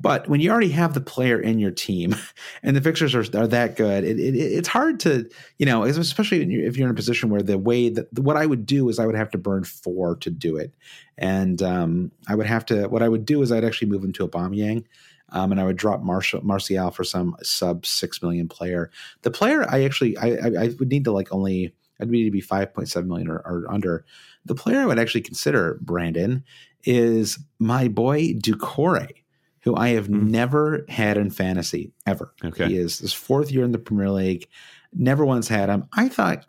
[0.00, 2.16] But when you already have the player in your team
[2.62, 5.28] and the fixtures are, are that good, it, it, it's hard to,
[5.58, 8.64] you know, especially if you're in a position where the way that what I would
[8.64, 10.72] do is I would have to burn four to do it.
[11.18, 14.12] And um, I would have to, what I would do is I'd actually move him
[14.14, 14.84] to Aubameyang.
[15.32, 18.90] Um, and I would drop Martial, Martial for some sub six million player.
[19.22, 22.32] The player I actually I, I, I would need to like only I'd need to
[22.32, 24.04] be five point seven million or, or, under.
[24.44, 26.42] The player I would actually consider Brandon
[26.82, 29.19] is my boy Doucouré
[29.60, 30.22] who I have mm.
[30.22, 32.32] never had in fantasy ever.
[32.44, 32.68] Okay.
[32.68, 34.48] He is his fourth year in the Premier League.
[34.92, 35.86] Never once had him.
[35.92, 36.46] I thought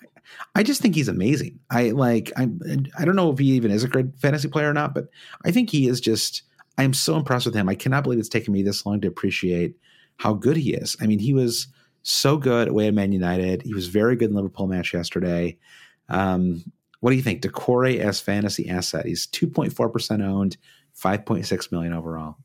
[0.56, 1.60] I just think he's amazing.
[1.70, 2.50] I like I
[2.98, 5.08] I don't know if he even is a great fantasy player or not, but
[5.46, 6.44] I think he is just
[6.78, 7.70] I'm so impressed with him.
[7.70, 9.76] I cannot believe it's taken me this long to appreciate
[10.18, 10.96] how good he is.
[11.02, 11.68] I mean, he was
[12.04, 13.62] so good away at Man United.
[13.62, 15.58] He was very good in Liverpool match yesterday.
[16.10, 16.64] Um,
[17.00, 17.42] what do you think?
[17.42, 19.06] Doucouré as fantasy asset.
[19.06, 20.58] He's 2.4% owned,
[20.96, 22.38] 5.6 million overall.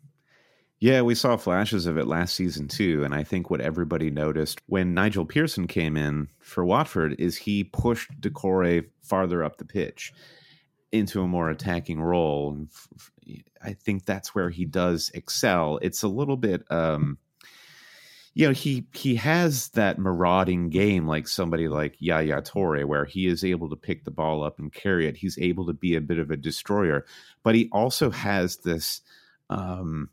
[0.78, 3.02] Yeah, we saw flashes of it last season too.
[3.02, 7.64] And I think what everybody noticed when Nigel Pearson came in for Watford is he
[7.64, 10.12] pushed Doucouré farther up the pitch
[10.92, 12.52] into a more attacking role.
[12.52, 12.68] And
[13.62, 15.78] I think that's where he does excel.
[15.80, 17.18] It's a little bit um
[18.34, 23.28] you know, he he has that marauding game like somebody like Yaya Toure, where he
[23.28, 25.16] is able to pick the ball up and carry it.
[25.16, 27.06] He's able to be a bit of a destroyer,
[27.42, 29.00] but he also has this
[29.48, 30.10] um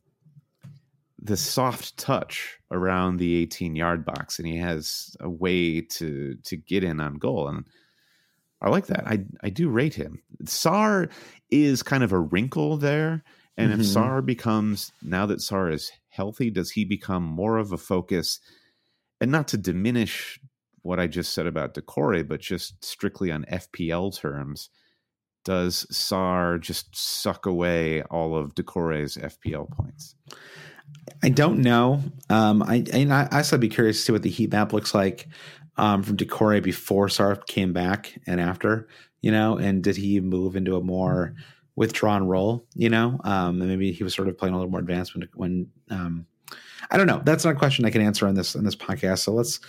[1.23, 6.57] the soft touch around the 18 yard box and he has a way to to
[6.57, 7.65] get in on goal and
[8.61, 9.05] I like that.
[9.07, 10.21] I I do rate him.
[10.45, 11.09] Sarr
[11.49, 13.23] is kind of a wrinkle there
[13.57, 13.81] and mm-hmm.
[13.81, 18.39] if Sarr becomes now that Sarr is healthy does he become more of a focus
[19.21, 20.39] and not to diminish
[20.81, 24.69] what I just said about Doucouré but just strictly on FPL terms
[25.45, 30.15] does Sarr just suck away all of Doucouré's FPL points?
[31.23, 32.01] I don't know.
[32.29, 35.27] Um, I, I I also be curious to see what the heat map looks like
[35.77, 38.87] um, from Doucouré before Sarr came back and after.
[39.21, 41.33] You know, and did he move into a more
[41.75, 42.65] withdrawn role?
[42.75, 45.29] You know, um, and maybe he was sort of playing a little more advanced when
[45.33, 46.25] when um,
[46.91, 47.21] I don't know.
[47.23, 49.19] That's not a question I can answer on this on this podcast.
[49.19, 49.59] So let's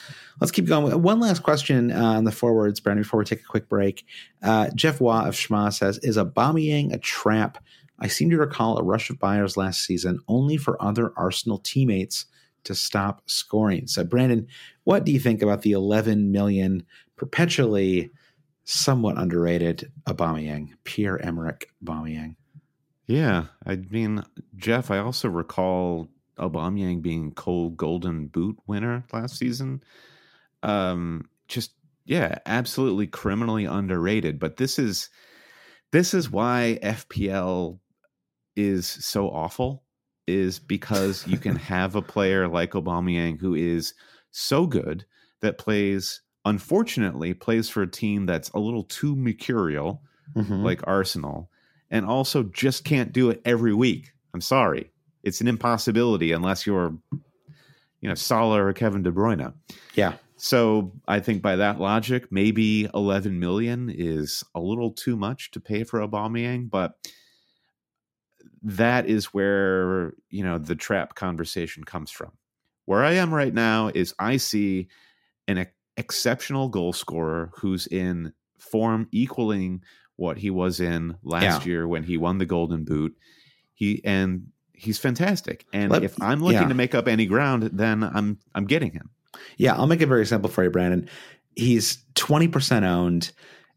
[0.40, 1.00] let's keep going.
[1.02, 4.04] One last question uh, on the forwards, Brandon, before we take a quick break.
[4.42, 7.58] Uh, Jeff Waugh of Schma says, "Is a Aubameyang a trap
[8.04, 12.26] I seem to recall a rush of buyers last season only for other Arsenal teammates
[12.64, 13.86] to stop scoring.
[13.86, 14.46] So, Brandon,
[14.84, 16.84] what do you think about the 11 million
[17.16, 18.10] perpetually
[18.64, 22.36] somewhat underrated Aubameyang, Pierre Emerick Aubameyang?
[23.06, 24.22] Yeah, I mean,
[24.54, 29.82] Jeff, I also recall Aubameyang being Cole Golden Boot winner last season.
[30.62, 31.72] Um, just
[32.04, 34.38] yeah, absolutely criminally underrated.
[34.38, 35.08] But this is
[35.90, 37.78] this is why FPL
[38.56, 39.82] is so awful
[40.26, 43.94] is because you can have a player like Aubameyang who is
[44.30, 45.04] so good
[45.40, 50.02] that plays unfortunately plays for a team that's a little too mercurial
[50.34, 50.62] mm-hmm.
[50.62, 51.50] like Arsenal
[51.90, 54.12] and also just can't do it every week.
[54.34, 54.90] I'm sorry.
[55.22, 56.96] It's an impossibility unless you're
[58.00, 59.54] you know Salah or Kevin De Bruyne.
[59.94, 60.14] Yeah.
[60.36, 65.60] So I think by that logic, maybe 11 million is a little too much to
[65.60, 66.98] pay for Aubameyang, but
[68.64, 72.32] that is where you know the trap conversation comes from
[72.86, 74.88] where i am right now is i see
[75.46, 79.82] an exceptional goal scorer who's in form equaling
[80.16, 81.70] what he was in last Yeah.
[81.72, 83.16] year when he won the Golden Boot.
[83.74, 85.66] He and he's fantastic.
[85.72, 86.68] And Let- if I'm looking yeah.
[86.68, 89.10] to make up any ground, then I'm I'm getting him.
[89.58, 91.08] Yeah, I'll make it very simple for you, Brandon.
[91.56, 93.32] He's 20% owned.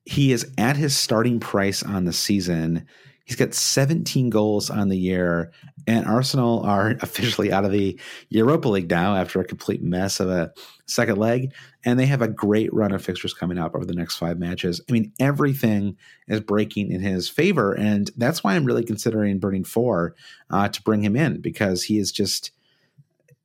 [0.06, 2.86] He is at his starting price on the season.
[3.28, 5.52] He's got 17 goals on the year,
[5.86, 8.00] and Arsenal are officially out of the
[8.30, 10.54] Europa League now after a complete mess of a
[10.86, 11.54] second leg.
[11.84, 14.80] And they have a great run of fixtures coming up over the next five matches.
[14.88, 15.98] I mean, everything
[16.30, 17.74] is breaking in his favor.
[17.74, 20.16] And that's why I'm really considering burning four
[20.50, 22.52] uh, to bring him in because he is just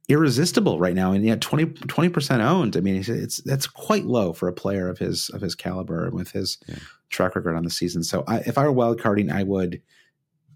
[0.09, 2.77] irresistible right now and yet 20 percent owned.
[2.77, 6.07] I mean, it's, it's that's quite low for a player of his of his caliber
[6.07, 6.77] and with his Yeah.
[7.11, 8.03] track record on the season.
[8.03, 9.81] So I, if I were wild carding, I would,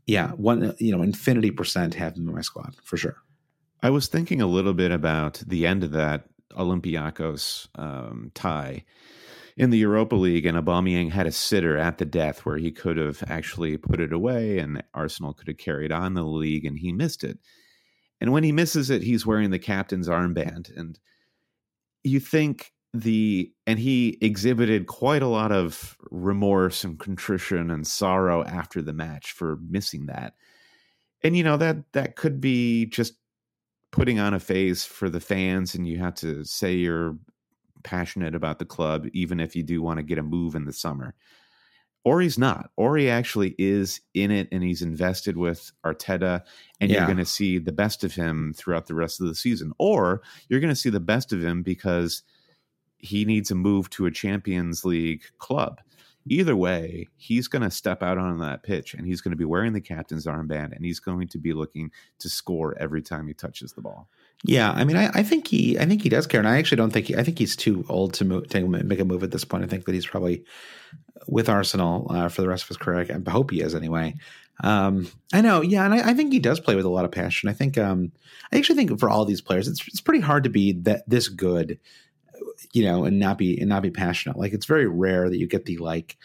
[0.06, 3.16] yeah, one you know infinity percent have him in my squad for sure.
[3.82, 8.84] I was thinking a little bit about the end of that Olympiacos um, tie
[9.56, 12.96] in the Europa League, and Aubameyang had a sitter at the death where he could
[12.98, 16.92] have actually put it away, and Arsenal could have carried on the league, and he
[16.92, 17.38] missed it.
[18.20, 20.98] And when he misses it, he's wearing the captain's armband, and
[22.02, 28.44] you think the and he exhibited quite a lot of remorse and contrition and sorrow
[28.44, 30.34] after the match for missing that.
[31.22, 33.14] And you know that that could be just
[33.92, 37.16] putting on a face for the fans and you have to say you're
[37.82, 40.72] passionate about the club even if you do want to get a move in the
[40.72, 41.14] summer
[42.06, 46.40] or he's not or he actually is in it and he's invested with arteta
[46.80, 49.72] and you're going to see the best of him throughout the rest of the season
[49.78, 52.22] or you're going to see the best of him because
[52.96, 55.80] he needs a move to a champions league club.
[56.28, 59.44] Either way he's going to step out on that pitch and he's going to be
[59.44, 61.90] wearing the captain's armband and he's going to be looking
[62.20, 64.08] to score every time he touches the ball.
[64.44, 66.76] Yeah, I mean, I, I think he, I think he does care, and I actually
[66.76, 69.30] don't think he, I think he's too old to move, to make a move at
[69.30, 69.64] this point.
[69.64, 70.44] I think that he's probably
[71.26, 73.06] with Arsenal uh, for the rest of his career.
[73.26, 74.14] I hope he is anyway.
[74.62, 77.10] Um, I know, yeah, and I, I think he does play with a lot of
[77.10, 77.48] passion.
[77.48, 78.12] I think, um,
[78.52, 81.28] I actually think for all these players, it's it's pretty hard to be that this
[81.28, 81.78] good,
[82.72, 84.38] you know, and not be and not be passionate.
[84.38, 86.16] Like it's very rare that you get the like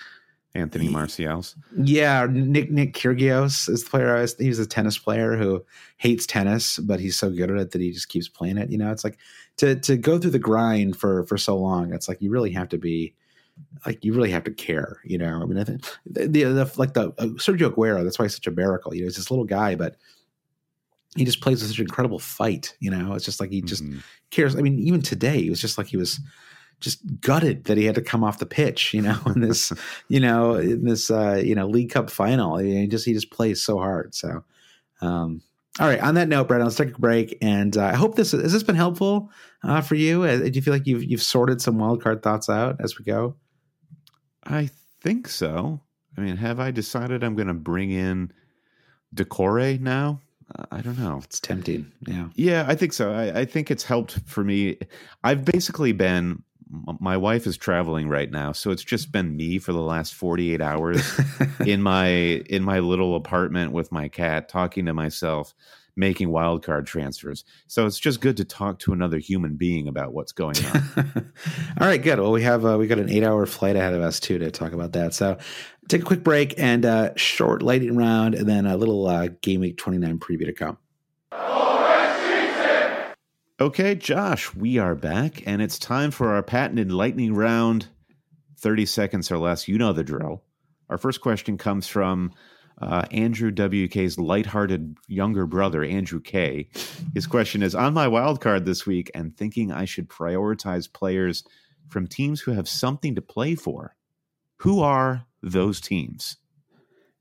[0.54, 4.16] anthony martial's yeah, Nick Nick Kyrgios is the player.
[4.16, 5.66] I was, he was a tennis player who
[5.98, 8.70] hates tennis, but he's so good at it that he just keeps playing it.
[8.70, 9.18] You know, it's like
[9.58, 11.94] to to go through the grind for for so long.
[11.94, 13.14] It's like you really have to be
[13.86, 15.00] like you really have to care.
[15.04, 18.04] You know, I mean, I think the, the, the like the uh, Sergio Aguero.
[18.04, 18.94] That's why he's such a miracle.
[18.94, 19.98] You know, he's this little guy, but
[21.16, 22.76] he just plays with such an incredible fight.
[22.80, 24.02] You know, it's just like he just Mhm.
[24.30, 24.56] cares.
[24.56, 26.20] I mean, even today, it was just like he was
[26.80, 29.72] just gutted that he had to come off the pitch, you know, in this,
[30.08, 32.56] you know, in this, uh, you know, League Cup final.
[32.56, 34.16] I mean, he just he just plays so hard.
[34.16, 34.44] So,
[35.02, 35.42] um,
[35.80, 36.02] all right.
[36.02, 38.64] On that note, Brad, let's take a break, and uh, I hope this has this
[38.64, 39.32] been helpful
[39.64, 40.24] uh, for you.
[40.24, 43.06] Uh, do you feel like you've you've sorted some wild card thoughts out as we
[43.06, 43.36] go?
[44.44, 44.68] i
[45.02, 45.80] think so
[46.18, 48.32] i mean have i decided i'm going to bring in
[49.16, 50.20] Doucouré now
[50.72, 51.92] i don't know It's tempting.
[52.08, 52.28] Yeah.
[52.36, 53.14] Yeah, I think so.
[53.14, 54.78] I, I think it's helped for me.
[55.24, 56.44] I've basically been.
[57.00, 60.54] My wife is traveling right now, so it's just been me for the last forty
[60.54, 61.20] eight hours
[61.66, 65.54] in my in my little apartment with my cat, talking to myself,
[65.96, 67.44] making wild card transfers.
[67.68, 70.84] So it's just good to talk to another human being about what's going on.
[71.80, 72.20] All right, good.
[72.20, 74.50] Well, we have uh, we got an eight hour flight ahead of us too to
[74.50, 75.14] talk about that.
[75.14, 75.38] So
[75.90, 79.62] take a quick break and uh, short lightning round, and then a little uh, game
[79.62, 80.78] week twenty nine preview to come.
[83.62, 87.90] Okay, Josh, we are back, and it's time for our patented lightning round.
[88.58, 89.68] 30 seconds or less.
[89.68, 90.42] You know the drill.
[90.90, 92.32] Our first question comes from
[92.82, 96.70] uh, Andrew WK's lighthearted younger brother, Andrew K.
[97.14, 101.44] His question is On my wild card this week and thinking I should prioritize players
[101.88, 103.96] from teams who have something to play for.
[104.62, 106.38] Who are those teams?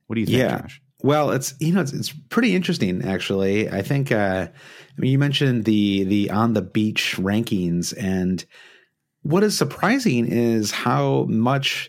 [0.07, 0.61] What do you think, Yeah.
[0.62, 0.80] Josh?
[1.03, 3.68] Well, it's you know it's, it's pretty interesting actually.
[3.68, 8.44] I think uh, I mean you mentioned the the on the beach rankings, and
[9.22, 11.88] what is surprising is how much.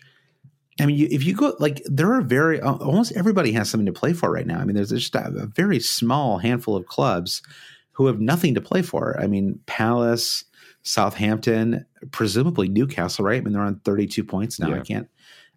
[0.80, 3.92] I mean, you, if you go like there are very almost everybody has something to
[3.92, 4.60] play for right now.
[4.60, 7.44] I mean, there's just a, a very small handful of clubs
[7.92, 9.20] who have nothing to play for.
[9.20, 10.46] I mean, Palace,
[10.84, 13.40] Southampton, presumably Newcastle, right?
[13.40, 14.74] I mean, they're on 32 points now.
[14.74, 15.10] I can't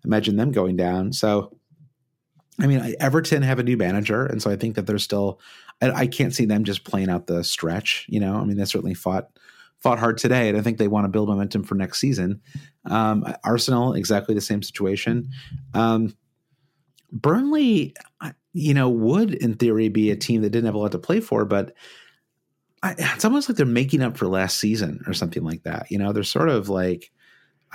[0.04, 1.12] imagine them going down.
[1.12, 1.56] So,
[2.60, 5.40] I mean, Everton have a new manager, and so I think that they're still.
[5.82, 8.06] I, I can't see them just playing out the stretch.
[8.08, 9.28] You know, I mean, they certainly fought
[9.80, 12.40] fought hard today, and I think they want to build momentum for next season.
[12.86, 15.28] Um, Arsenal, exactly the same situation.
[15.74, 16.16] Um,
[17.12, 17.94] Burnley,
[18.52, 21.20] you know, would in theory be a team that didn't have a lot to play
[21.20, 21.74] for, but
[22.82, 25.90] I, it's almost like they're making up for last season or something like that.
[25.90, 27.10] You know, they're sort of like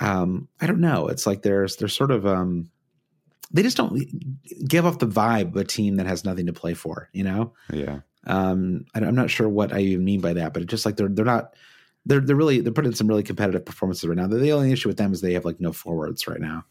[0.00, 1.08] um, I don't know.
[1.08, 2.70] It's like there's there's sort of um,
[3.50, 4.00] they just don't
[4.66, 7.08] give off the vibe of a team that has nothing to play for.
[7.12, 7.52] You know?
[7.72, 8.00] Yeah.
[8.26, 10.96] Um, I, am not sure what I even mean by that, but it's just like
[10.96, 11.54] they're they're not
[12.06, 14.26] they're they're really they're putting some really competitive performances right now.
[14.26, 16.64] The only issue with them is they have like no forwards right now.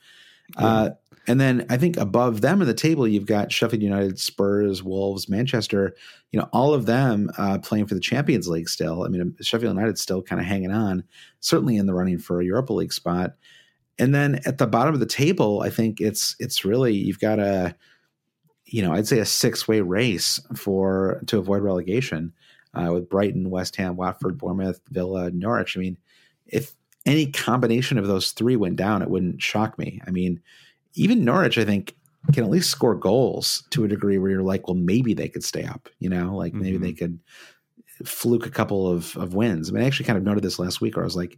[0.57, 0.65] Yeah.
[0.65, 0.89] Uh,
[1.27, 5.29] and then I think above them in the table, you've got Sheffield United, Spurs, Wolves,
[5.29, 5.95] Manchester.
[6.31, 9.03] You know, all of them uh, playing for the Champions League still.
[9.03, 11.03] I mean, Sheffield United still kind of hanging on,
[11.39, 13.35] certainly in the running for a Europa League spot.
[13.99, 17.39] And then at the bottom of the table, I think it's it's really you've got
[17.39, 17.75] a,
[18.65, 22.33] you know, I'd say a six way race for to avoid relegation
[22.73, 25.75] uh, with Brighton, West Ham, Watford, Bournemouth, Villa, Norwich.
[25.75, 25.97] I mean,
[26.47, 26.73] if
[27.05, 30.01] any combination of those three went down, it wouldn't shock me.
[30.07, 30.41] I mean
[30.95, 31.95] even Norwich, I think,
[32.33, 35.43] can at least score goals to a degree where you're like, well, maybe they could
[35.43, 36.83] stay up, you know, like maybe mm-hmm.
[36.83, 37.19] they could
[38.05, 39.69] fluke a couple of, of wins.
[39.69, 41.37] I mean, I actually kind of noted this last week where I was like,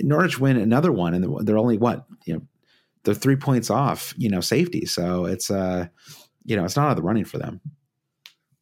[0.00, 2.42] Norwich win another one and they're only what, you know,
[3.04, 4.84] they're three points off, you know, safety.
[4.84, 5.86] So it's, uh,
[6.44, 7.60] you know, it's not out of the running for them.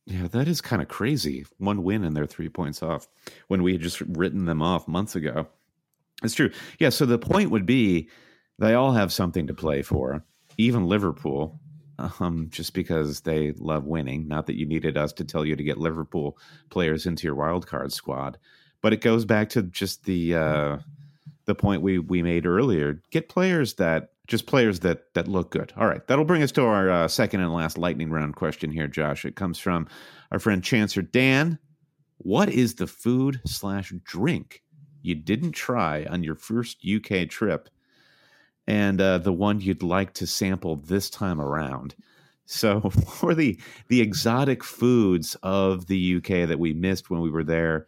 [0.07, 1.47] Yeah, that is kind of crazy.
[1.59, 3.09] One win and they're three points off
[3.49, 5.47] when we had just written them off months ago.
[6.23, 6.51] It's true.
[6.79, 6.91] Yeah.
[6.91, 8.09] So the point would be
[8.59, 10.23] they all have something to play for,
[10.59, 11.59] even Liverpool,
[11.99, 14.29] um, just because they love winning.
[14.29, 16.39] Not that you needed us to tell you to get Liverpool
[16.71, 18.39] players into your wild card squad,
[18.81, 20.79] but it goes back to just the uh,
[21.47, 23.01] the point we we made earlier.
[23.11, 25.73] Get players that just players that that look good.
[25.77, 28.89] All right, that'll bring us to our uh, second and last lightning round question here,
[28.89, 29.25] Josh.
[29.25, 29.87] It comes from
[30.31, 31.59] our friend Chancer Dan.
[32.19, 34.63] What is the food slash drink
[35.05, 37.69] you didn't try on your first UK trip
[38.67, 41.95] and uh, the one you'd like to sample this time around.
[42.47, 42.81] So,
[43.19, 43.59] for the
[43.89, 47.87] the exotic foods of the UK that we missed when we were there,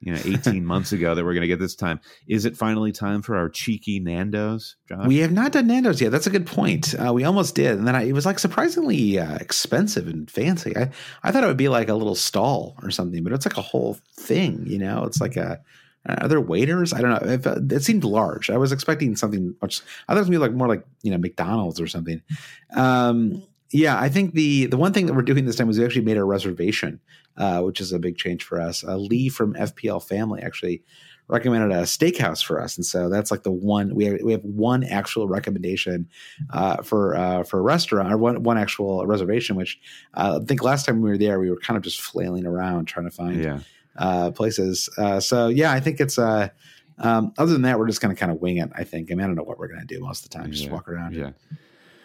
[0.00, 2.92] you know, 18 months ago that we're going to get this time, is it finally
[2.92, 5.06] time for our cheeky Nando's, Josh?
[5.06, 6.12] We have not done Nando's yet.
[6.12, 6.94] That's a good point.
[6.94, 10.76] Uh, we almost did, and then I, it was like surprisingly uh, expensive and fancy.
[10.76, 10.90] I
[11.22, 13.62] I thought it would be like a little stall or something, but it's like a
[13.62, 14.64] whole thing.
[14.66, 15.60] You know, it's like a
[16.06, 16.92] are there waiters?
[16.92, 17.32] I don't know.
[17.32, 18.48] It, uh, it, seemed large.
[18.48, 19.82] I was expecting something much.
[20.08, 22.22] I thought it was gonna be like more like you know McDonald's or something.
[22.74, 25.84] Um, yeah, I think the the one thing that we're doing this time is we
[25.84, 27.00] actually made a reservation,
[27.36, 28.82] uh, which is a big change for us.
[28.82, 30.82] Uh, Lee from FPL Family actually
[31.28, 34.42] recommended a steakhouse for us, and so that's like the one we have, we have
[34.42, 36.08] one actual recommendation
[36.52, 39.54] uh, for uh, for a restaurant or one one actual reservation.
[39.54, 39.78] Which
[40.14, 42.86] uh, I think last time we were there, we were kind of just flailing around
[42.86, 43.44] trying to find.
[43.44, 43.60] Yeah
[43.96, 44.88] uh, places.
[44.96, 46.48] Uh, so yeah, I think it's uh,
[46.98, 48.70] um, other than that, we're just going to kind of wing it.
[48.74, 49.10] I think.
[49.10, 50.50] I mean, I don't know what we're going to do most of the time.
[50.50, 50.72] Just yeah.
[50.72, 51.14] walk around.
[51.14, 51.30] Yeah.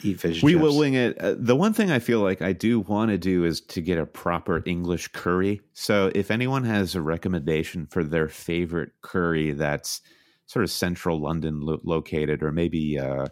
[0.02, 0.44] Eat fish.
[0.44, 0.62] We chips.
[0.62, 1.18] will wing it.
[1.18, 3.98] Uh, the one thing I feel like I do want to do is to get
[3.98, 5.62] a proper English curry.
[5.74, 10.02] So if anyone has a recommendation for their favorite curry that's
[10.48, 13.28] sort of central London lo- located, or maybe uh,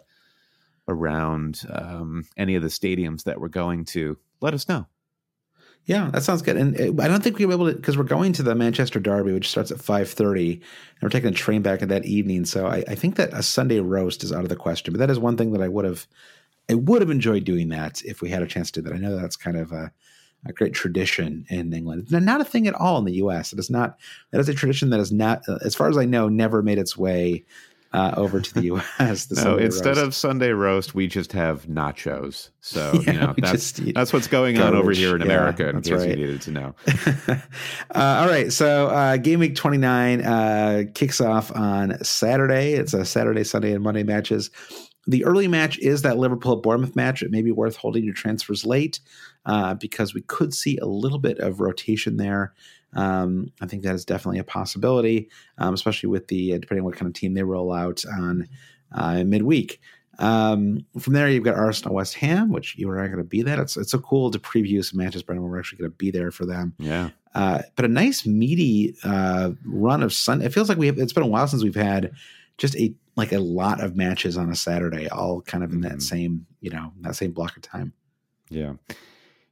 [0.88, 4.86] around um, any of the stadiums that we're going to, let us know.
[5.86, 6.56] Yeah, that sounds good.
[6.56, 8.98] And uh, I don't think we'll be able to because we're going to the Manchester
[8.98, 12.46] Derby, which starts at five thirty, and we're taking a train back in that evening.
[12.46, 14.94] So I, I, think that a Sunday roast is out of the question.
[14.94, 16.06] But that is one thing that I would have,
[16.70, 18.96] I would have enjoyed doing that if we had a chance to do that.
[18.96, 19.92] I know that's kind of a,
[20.46, 22.10] a great tradition in England.
[22.10, 23.52] Not a thing at all in the U.S.
[23.52, 23.98] It is not.
[24.30, 26.78] That is a tradition that is not, uh, as far as I know, never made
[26.78, 27.44] its way
[27.94, 29.26] uh, over to the U.S.
[29.26, 30.02] The no, instead roast.
[30.02, 32.50] of Sunday roast, we just have nachos.
[32.60, 34.74] So yeah, you know that's that's what's going garbage.
[34.74, 35.68] on over here in yeah, America.
[35.68, 36.10] In case right.
[36.10, 36.74] you needed to know.
[37.28, 37.38] uh,
[37.94, 42.72] all right, so uh, game week twenty nine uh, kicks off on Saturday.
[42.72, 44.50] It's a Saturday, Sunday, and Monday matches.
[45.06, 47.22] The early match is that Liverpool Bournemouth match.
[47.22, 49.00] It may be worth holding your transfers late
[49.46, 52.54] uh, because we could see a little bit of rotation there.
[52.94, 55.28] Um, I think that is definitely a possibility,
[55.58, 58.48] um, especially with the uh, depending on what kind of team they roll out on
[58.92, 59.80] uh, midweek.
[60.18, 63.42] Um, from there, you've got Arsenal West Ham, which you are not going to be
[63.42, 63.58] that.
[63.58, 65.48] It's it's so cool to preview some matches, Brendan.
[65.48, 66.74] We're actually going to be there for them.
[66.78, 67.10] Yeah.
[67.34, 70.40] Uh, but a nice meaty uh, run of sun.
[70.40, 70.98] It feels like we have.
[70.98, 72.12] It's been a while since we've had
[72.58, 75.90] just a like a lot of matches on a Saturday, all kind of in mm-hmm.
[75.90, 77.92] that same you know that same block of time.
[78.50, 78.74] Yeah.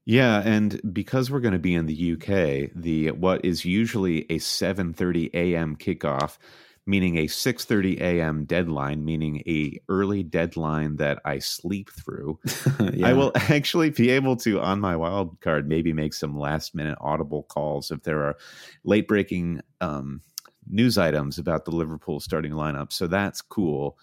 [0.05, 4.39] Yeah, and because we're going to be in the UK, the what is usually a
[4.39, 5.77] 7:30 a.m.
[5.77, 6.39] kickoff,
[6.87, 8.45] meaning a 6:30 a.m.
[8.45, 12.41] deadline, meaning a early deadline that I sleep through.
[12.93, 13.09] yeah.
[13.09, 16.99] I will actually be able to on my wild card maybe make some last minute
[17.01, 18.37] audible calls if there are
[18.83, 20.21] late breaking um,
[20.69, 22.93] news items about the Liverpool starting lineup.
[22.93, 23.97] So that's cool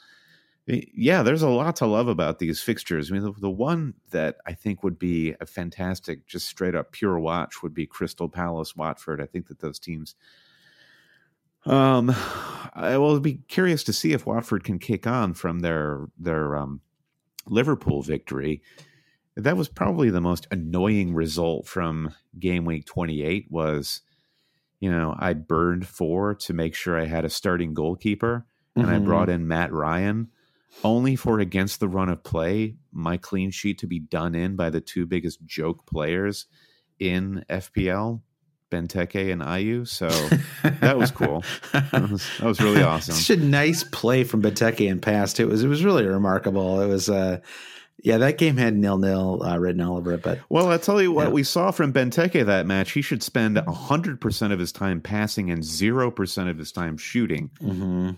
[0.70, 3.10] yeah, there's a lot to love about these fixtures.
[3.10, 6.92] I mean, the, the, one that I think would be a fantastic, just straight up
[6.92, 9.20] pure watch would be Crystal Palace Watford.
[9.20, 10.16] I think that those teams
[11.66, 12.14] Um,
[12.74, 16.82] I will be curious to see if Watford can kick on from their their um,
[17.48, 18.62] Liverpool victory.
[19.36, 24.02] That was probably the most annoying result from game week 28 was
[24.80, 28.46] you know, I burned four to make sure I had a starting goalkeeper
[28.76, 28.96] and mm-hmm.
[28.96, 30.30] I brought in Matt Ryan
[30.84, 34.70] only for against the run of play, my clean sheet to be done in by
[34.70, 36.46] the two biggest joke players
[37.00, 38.22] in FPL,
[38.72, 39.88] Benteke and Ayew.
[39.88, 40.10] So
[40.82, 41.44] that was cool.
[41.74, 43.16] that, was, that was really awesome.
[43.16, 45.40] Such a nice play from Benteke and past.
[45.40, 46.82] It was it was really remarkable.
[46.82, 47.40] It was uh
[48.02, 50.22] yeah, that game had nil nil uh, written all over it.
[50.22, 51.34] But well, I tell you what, yeah.
[51.34, 52.92] we saw from Benteke that match.
[52.92, 56.98] He should spend hundred percent of his time passing and zero percent of his time
[56.98, 57.50] shooting.
[57.62, 58.12] Mm-hmm.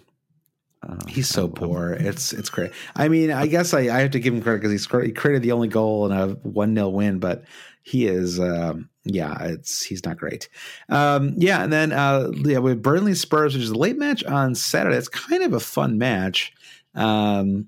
[0.88, 1.92] Uh, he's so poor.
[1.92, 2.72] It's it's great.
[2.96, 5.52] I mean, I guess I, I have to give him credit because he created the
[5.52, 7.44] only goal in a one 0 win, but
[7.84, 10.50] he is um, yeah, it's he's not great.
[10.90, 14.56] Um, yeah, and then uh, yeah, with Burnley Spurs, which is a late match on
[14.56, 14.98] Saturday.
[14.98, 16.54] It's kind of a fun match.
[16.96, 17.68] Um,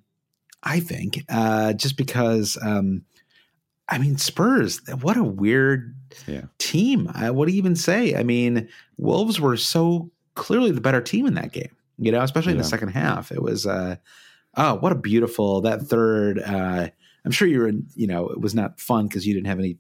[0.64, 3.04] I think, uh, just because, um,
[3.90, 5.96] I mean, Spurs, what a weird
[6.26, 6.44] yeah.
[6.58, 7.10] team.
[7.14, 8.16] Uh, what do you even say?
[8.16, 12.54] I mean, Wolves were so clearly the better team in that game, you know, especially
[12.54, 13.32] in the second half.
[13.32, 13.98] It was, uh,
[14.56, 16.90] oh, what a beautiful, that third, uh,
[17.26, 19.60] I'm sure you were, in, you know, it was not fun because you didn't have
[19.60, 19.78] any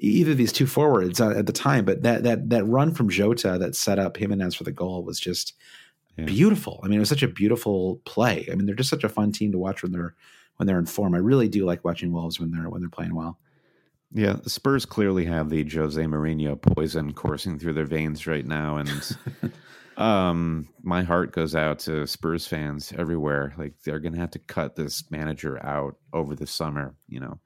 [0.00, 3.10] either of these two forwards uh, at the time, but that that that run from
[3.10, 5.54] Jota that set up him and Jimenez for the goal was just
[6.16, 6.24] yeah.
[6.24, 6.80] beautiful.
[6.82, 8.48] I mean, it was such a beautiful play.
[8.50, 10.14] I mean, they're just such a fun team to watch when they're
[10.56, 11.14] when they're in form.
[11.14, 13.38] I really do like watching Wolves when they're when they're playing well.
[14.12, 18.78] Yeah, the Spurs clearly have the Jose Mourinho poison coursing through their veins right now,
[18.78, 19.16] and
[19.96, 23.54] um, my heart goes out to Spurs fans everywhere.
[23.56, 26.96] Like they're going to have to cut this manager out over the summer.
[27.08, 27.40] You know,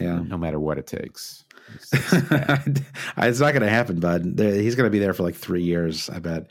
[0.00, 1.44] yeah, no matter what it takes.
[1.74, 2.80] It's, it's,
[3.18, 4.22] it's not going to happen, bud.
[4.38, 6.46] He's going to be there for like three years, I bet.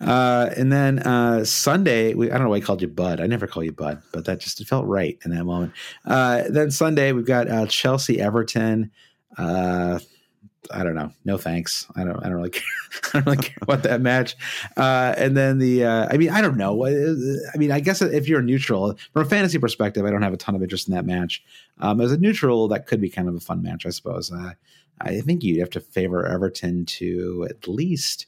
[0.00, 3.20] Uh, and then uh, Sunday, we, I don't know why I called you Bud.
[3.20, 5.72] I never call you Bud, but that just felt right in that moment.
[6.06, 8.90] Uh, then Sunday, we've got uh, Chelsea Everton.
[9.36, 9.98] Uh,
[10.72, 11.10] I don't know.
[11.24, 11.86] No thanks.
[11.96, 12.16] I don't.
[12.18, 12.62] I don't really care.
[13.14, 14.36] I don't really care about that match.
[14.76, 15.84] Uh, and then the.
[15.86, 16.86] I mean, I don't know.
[16.86, 20.38] I mean, I guess if you're neutral from a fantasy perspective, I don't have a
[20.38, 21.42] ton of interest in that match.
[21.78, 24.32] Um, as a neutral, that could be kind of a fun match, I suppose.
[25.02, 28.26] I think you'd have to favor Everton to at least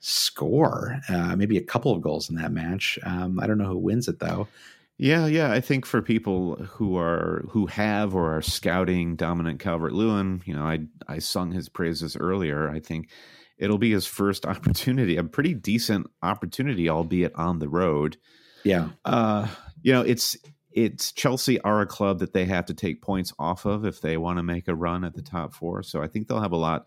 [0.00, 2.98] score, uh, maybe a couple of goals in that match.
[3.04, 4.48] Um, I don't know who wins it though.
[4.96, 5.50] Yeah, yeah.
[5.50, 10.52] I think for people who are who have or are scouting Dominic Calvert Lewin, you
[10.52, 12.68] know, I I sung his praises earlier.
[12.68, 13.08] I think
[13.56, 18.16] it'll be his first opportunity, a pretty decent opportunity, albeit on the road.
[18.64, 18.90] Yeah.
[19.04, 19.48] Uh,
[19.82, 20.36] you know, it's
[20.72, 24.16] it's Chelsea are a club that they have to take points off of if they
[24.16, 25.82] want to make a run at the top four.
[25.82, 26.86] So I think they'll have a lot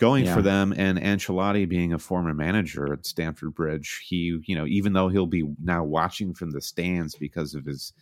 [0.00, 0.34] going yeah.
[0.34, 0.74] for them.
[0.76, 5.26] And Ancelotti, being a former manager at Stamford Bridge, he, you know, even though he'll
[5.26, 7.92] be now watching from the stands because of his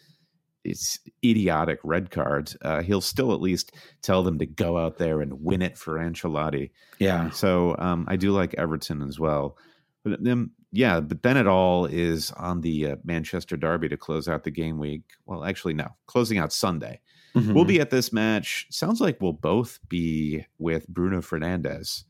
[0.64, 3.72] his idiotic red card, uh, he'll still at least
[4.02, 6.70] tell them to go out there and win it for Ancelotti.
[6.98, 7.30] Yeah.
[7.30, 9.56] So um, I do like Everton as well.
[10.04, 14.28] But then, yeah, but then it all is on the uh, Manchester Derby to close
[14.28, 15.02] out the game week.
[15.26, 17.00] Well, actually, no, closing out Sunday.
[17.38, 17.54] Mm-hmm.
[17.54, 18.66] We'll be at this match.
[18.70, 22.04] Sounds like we'll both be with Bruno Fernandes,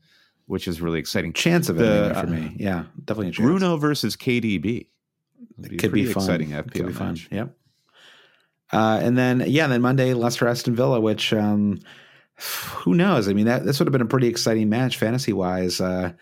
[0.45, 1.33] which is really exciting.
[1.33, 2.55] Chance of it for me.
[2.57, 3.45] Yeah, definitely a chance.
[3.45, 4.87] Bruno versus KDB.
[5.63, 6.23] It could be fun.
[6.23, 7.07] exciting FPL could be fun.
[7.09, 7.27] match.
[7.31, 7.55] Yep.
[8.71, 11.79] Uh, and then yeah, then Monday Leicester Aston Villa, which um,
[12.37, 13.27] who knows?
[13.27, 15.81] I mean, that this would have been a pretty exciting match fantasy wise.
[15.81, 16.13] Uh,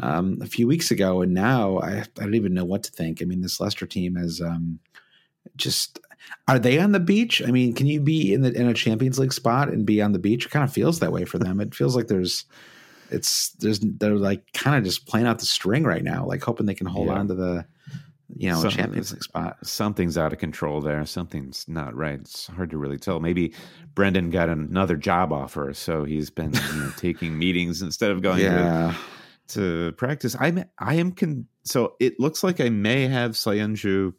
[0.00, 3.20] um, a few weeks ago, and now I, I don't even know what to think.
[3.20, 4.78] I mean, this Leicester team is um,
[5.56, 6.00] just
[6.48, 7.42] are they on the beach?
[7.46, 10.12] I mean, can you be in the in a Champions League spot and be on
[10.12, 10.46] the beach?
[10.46, 11.60] It kind of feels that way for them.
[11.60, 12.44] It feels like there's
[13.10, 16.66] it's there's they're like kind of just playing out the string right now, like hoping
[16.66, 17.14] they can hold yeah.
[17.14, 17.66] on to the
[18.34, 19.58] you know Champions League spot.
[19.62, 21.04] Something's out of control there.
[21.06, 22.18] Something's not right.
[22.20, 23.20] It's hard to really tell.
[23.20, 23.54] Maybe
[23.94, 28.40] Brendan got another job offer, so he's been you know, taking meetings instead of going
[28.40, 28.94] yeah.
[29.48, 30.34] to, to practice.
[30.40, 34.14] I'm I am con- so it looks like I may have Söyüncü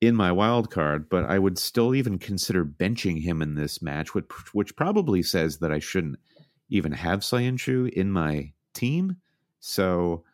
[0.00, 4.14] in my wild card, but I would still even consider benching him in this match,
[4.14, 6.18] which, which probably says that I shouldn't
[6.68, 9.16] even have Söyüncü in my team.
[9.60, 10.24] So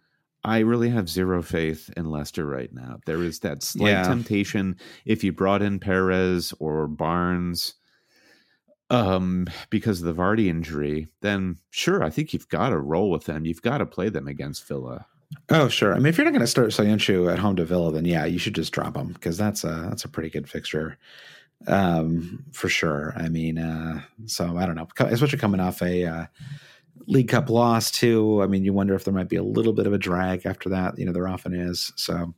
[0.45, 2.99] I really have zero faith in Leicester right now.
[3.07, 4.03] There is that slight yeah.
[4.03, 7.75] temptation if you brought in Perez or Barnes
[8.91, 13.25] um, because of the Vardy injury, then sure, I think you've got to roll with
[13.25, 13.47] them.
[13.47, 15.07] You've got to play them against Villa.
[15.51, 15.95] Oh, sure.
[15.95, 18.25] I mean, if you're not going to start Söyüncü at home to Villa, then yeah,
[18.25, 20.99] you should just drop him because that's a that's a pretty good fixture,
[21.67, 23.13] um, for sure.
[23.17, 26.27] I mean, uh, so I don't know, especially coming off a uh,
[27.07, 28.43] League Cup loss too.
[28.43, 30.69] I mean, you wonder if there might be a little bit of a drag after
[30.71, 30.99] that.
[30.99, 31.93] You know, there often is.
[31.97, 32.35] So,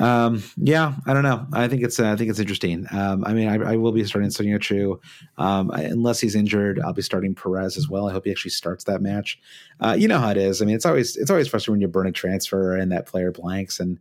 [0.00, 1.46] um, yeah, I don't know.
[1.52, 2.86] I think it's uh, I think it's interesting.
[2.90, 4.98] Um, I mean, I, I, will be starting Söyüncü,
[5.36, 6.80] um, unless he's injured.
[6.80, 8.08] I'll be starting Perez as well.
[8.08, 9.38] I hope he actually starts that match.
[9.78, 10.62] Uh, you know how it is.
[10.62, 13.30] I mean, it's always it's always frustrating when you burn a transfer and that player
[13.30, 13.98] blanks and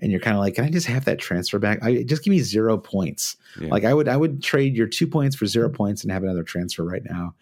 [0.00, 1.82] and you're kind of like, can I just have that transfer back?
[1.82, 3.36] I just give me zero points.
[3.60, 3.68] Yeah.
[3.68, 6.44] Like I would I would trade your two points for zero points and have another
[6.44, 7.34] transfer right now.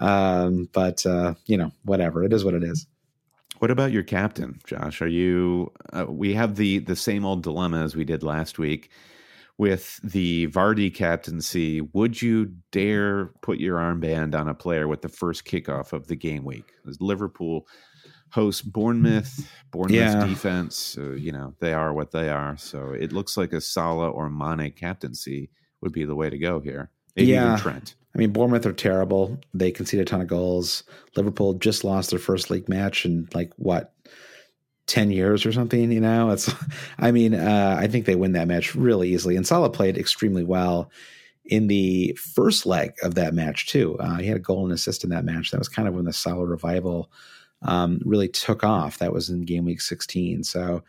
[0.00, 2.24] Um, but uh, you know, whatever.
[2.24, 2.86] It is what it is.
[3.58, 5.02] What about your captain, Josh?
[5.02, 5.72] Are you?
[5.92, 8.90] Uh, we have the the same old dilemma as we did last week
[9.56, 11.80] with the Vardy captaincy.
[11.80, 16.14] Would you dare put your armband on a player with the first kickoff of the
[16.14, 16.72] game week?
[16.88, 17.66] As Liverpool
[18.30, 20.24] hosts Bournemouth, Bournemouth yeah.
[20.24, 22.56] defense, uh, you know they are what they are.
[22.56, 26.60] So it looks like a Salah or Mane captaincy would be the way to go
[26.60, 26.90] here.
[27.16, 27.56] Maybe yeah.
[27.56, 27.96] Trent.
[28.14, 29.38] I mean, Bournemouth are terrible.
[29.54, 30.82] They concede a ton of goals.
[31.16, 33.92] Liverpool just lost their first league match in like what,
[34.86, 36.30] 10 years or something, you know?
[36.30, 36.52] It's,
[36.98, 39.36] I mean, uh, I think they win that match really easily.
[39.36, 40.90] And Salah played extremely well
[41.44, 43.98] in the first leg of that match, too.
[44.00, 45.50] Uh, he had a goal and assist in that match.
[45.50, 47.10] That was kind of when the Salah revival
[47.62, 48.98] um, really took off.
[48.98, 50.44] That was in game week 16.
[50.44, 50.82] So,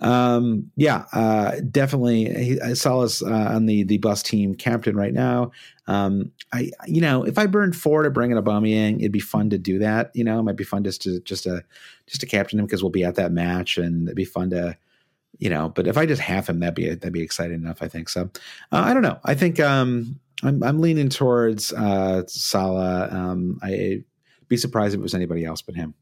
[0.00, 2.24] um, yeah, uh, definitely.
[2.24, 5.52] He, saw us uh, on the the bus team captain right now.
[5.86, 9.50] Um, I, you know, if I burned four to bring in Aubameyang, it'd be fun
[9.50, 10.10] to do that.
[10.14, 11.64] You know, it might be fun just to just to
[12.06, 14.76] just to captain him because we'll be at that match, and it'd be fun to,
[15.38, 15.68] you know.
[15.68, 17.80] But if I just have him, that'd be that'd be exciting enough.
[17.80, 18.30] I think so.
[18.72, 19.20] Uh, I don't know.
[19.24, 23.08] I think um, I'm I'm leaning towards uh, Salah.
[23.12, 24.04] Um, I'd
[24.48, 25.94] be surprised if it was anybody else but him.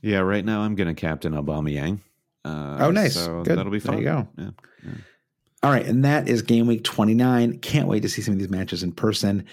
[0.00, 2.00] Yeah, right now I'm going to captain Aubameyang.
[2.46, 3.14] Uh, oh, nice.
[3.14, 3.58] So Good.
[3.58, 3.96] that'll be fun.
[3.96, 4.28] There you go.
[4.38, 4.50] Yeah.
[4.84, 4.90] yeah.
[5.62, 5.84] All right.
[5.84, 7.58] And that is game week 29.
[7.58, 9.44] Can't wait to see some of these matches in person.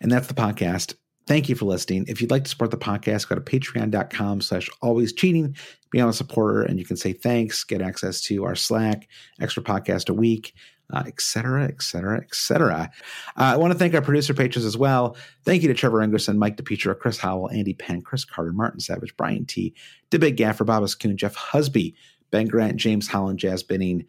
[0.00, 0.94] And that's the podcast.
[1.26, 2.04] Thank you for listening.
[2.08, 5.56] If you'd like to support the podcast, go to patreon.com slash always cheating,
[5.90, 9.08] become a supporter, and you can say thanks, get access to our Slack,
[9.40, 10.52] extra podcast a week,
[10.92, 12.90] uh, et cetera, et cetera, et cetera.
[13.36, 15.16] Uh, I want to thank our producer patrons as well.
[15.44, 19.16] Thank you to Trevor Engerson, Mike DePietro, Chris Howell, Andy Penn, Chris Carter, Martin Savage,
[19.16, 19.74] Brian T,
[20.10, 21.94] The Big Gaffer, Babas Kuhn, Jeff Husby,
[22.32, 24.04] Ben Grant, James Holland, Jazz Binning,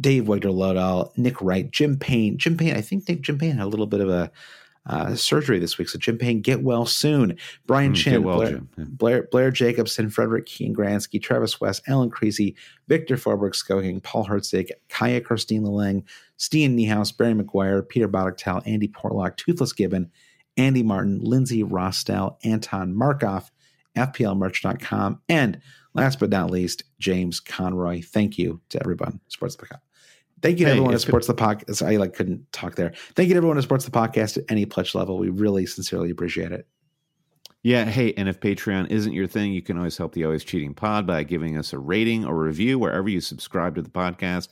[0.00, 2.38] Dave Wegner Lodell, Nick Wright, Jim Payne.
[2.38, 4.30] Jim Payne, I think Nick Jim Payne had a little bit of a
[4.88, 5.88] uh, surgery this week.
[5.88, 7.36] So Jim Payne, get well soon.
[7.66, 8.84] Brian mm, Chin, well, Blair, yeah.
[8.88, 12.54] Blair, Blair, Jacobson, Frederick Keen Gransky, Travis West, Alan Creasy,
[12.86, 16.04] Victor Forberg Skoking, Paul Herzig, Kaya Christine Laleng,
[16.36, 20.10] Steen Niehaus, Barry McGuire, Peter Boddicktal, Andy Portlock, Toothless Gibbon,
[20.56, 23.50] Andy Martin, Lindsay Rostel, Anton Markov,
[23.96, 25.60] FPLmerch.com, and
[25.96, 28.02] Last but not least, James Conroy.
[28.02, 29.80] Thank you to everyone who supports the podcast.
[30.42, 31.36] Thank you to hey, everyone who supports good.
[31.36, 31.86] the podcast.
[31.86, 32.92] I like couldn't talk there.
[33.14, 35.18] Thank you to everyone who supports the podcast at any pledge level.
[35.18, 36.66] We really sincerely appreciate it.
[37.62, 37.86] Yeah.
[37.86, 41.06] Hey, and if Patreon isn't your thing, you can always help the Always Cheating Pod
[41.06, 44.48] by giving us a rating or review wherever you subscribe to the podcast.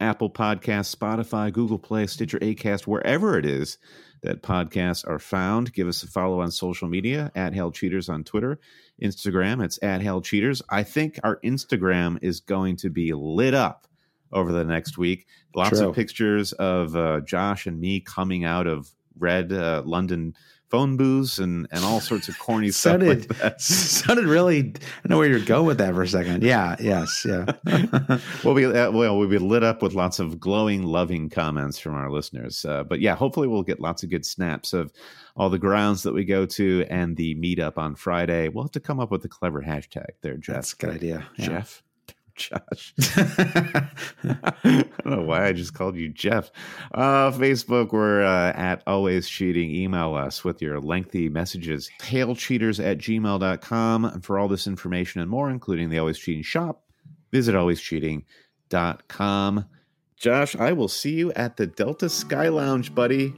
[0.00, 3.78] Apple Podcasts, Spotify, Google Play, Stitcher, Acast, wherever it is
[4.22, 5.72] that podcasts are found.
[5.72, 8.60] Give us a follow on social media at Hail Cheaters on Twitter,
[9.02, 9.62] Instagram.
[9.64, 10.62] It's at Hail Cheaters.
[10.70, 13.86] I think our Instagram is going to be lit up
[14.32, 15.26] over the next week.
[15.54, 15.88] Lots True.
[15.88, 20.34] of pictures of uh, Josh and me coming out of red uh, London
[20.72, 23.60] phone booths and and all sorts of corny stuff like that.
[23.60, 24.72] Sounded really.
[25.04, 26.42] I know where you're going with that for a second.
[26.42, 26.76] Yeah.
[26.80, 27.26] Yes.
[27.28, 27.44] Yeah.
[28.42, 29.18] we'll be uh, well.
[29.18, 32.64] We'll be lit up with lots of glowing, loving comments from our listeners.
[32.64, 34.90] Uh, but yeah, hopefully we'll get lots of good snaps of
[35.36, 38.48] all the grounds that we go to and the meetup on Friday.
[38.48, 40.54] We'll have to come up with a clever hashtag there, Jeff.
[40.54, 41.26] That's a good idea.
[41.36, 41.46] Yeah.
[41.46, 41.82] Jeff.
[42.34, 42.94] Josh.
[43.16, 43.88] I
[44.62, 46.50] don't know why I just called you Jeff.
[46.92, 49.70] Uh, Facebook, we're uh, at Always Cheating.
[49.70, 51.90] Email us with your lengthy messages.
[52.00, 54.04] Hailcheaters at gmail.com.
[54.04, 56.84] And for all this information and more, including the Always Cheating shop,
[57.30, 59.66] visit alwayscheating.com.
[60.16, 63.34] Josh, I will see you at the Delta Sky Lounge, buddy.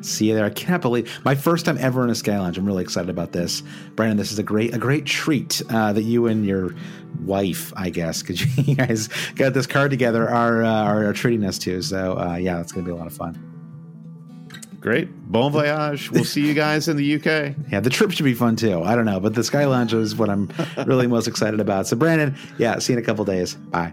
[0.00, 0.44] See you there.
[0.44, 2.56] I can't believe my first time ever in a Sky Lounge.
[2.56, 3.62] I'm really excited about this,
[3.96, 4.16] Brandon.
[4.16, 6.74] This is a great a great treat uh, that you and your
[7.24, 11.44] wife, I guess, because you guys got this card together, are uh, are, are treating
[11.44, 11.82] us to.
[11.82, 13.44] So uh, yeah, it's going to be a lot of fun.
[14.80, 15.08] Great.
[15.30, 16.10] Bon voyage.
[16.12, 17.56] We'll see you guys in the UK.
[17.70, 18.82] Yeah, the trip should be fun too.
[18.82, 20.50] I don't know, but the Sky Lounge is what I'm
[20.86, 21.86] really most excited about.
[21.86, 23.54] So, Brandon, yeah, see you in a couple days.
[23.54, 23.92] Bye.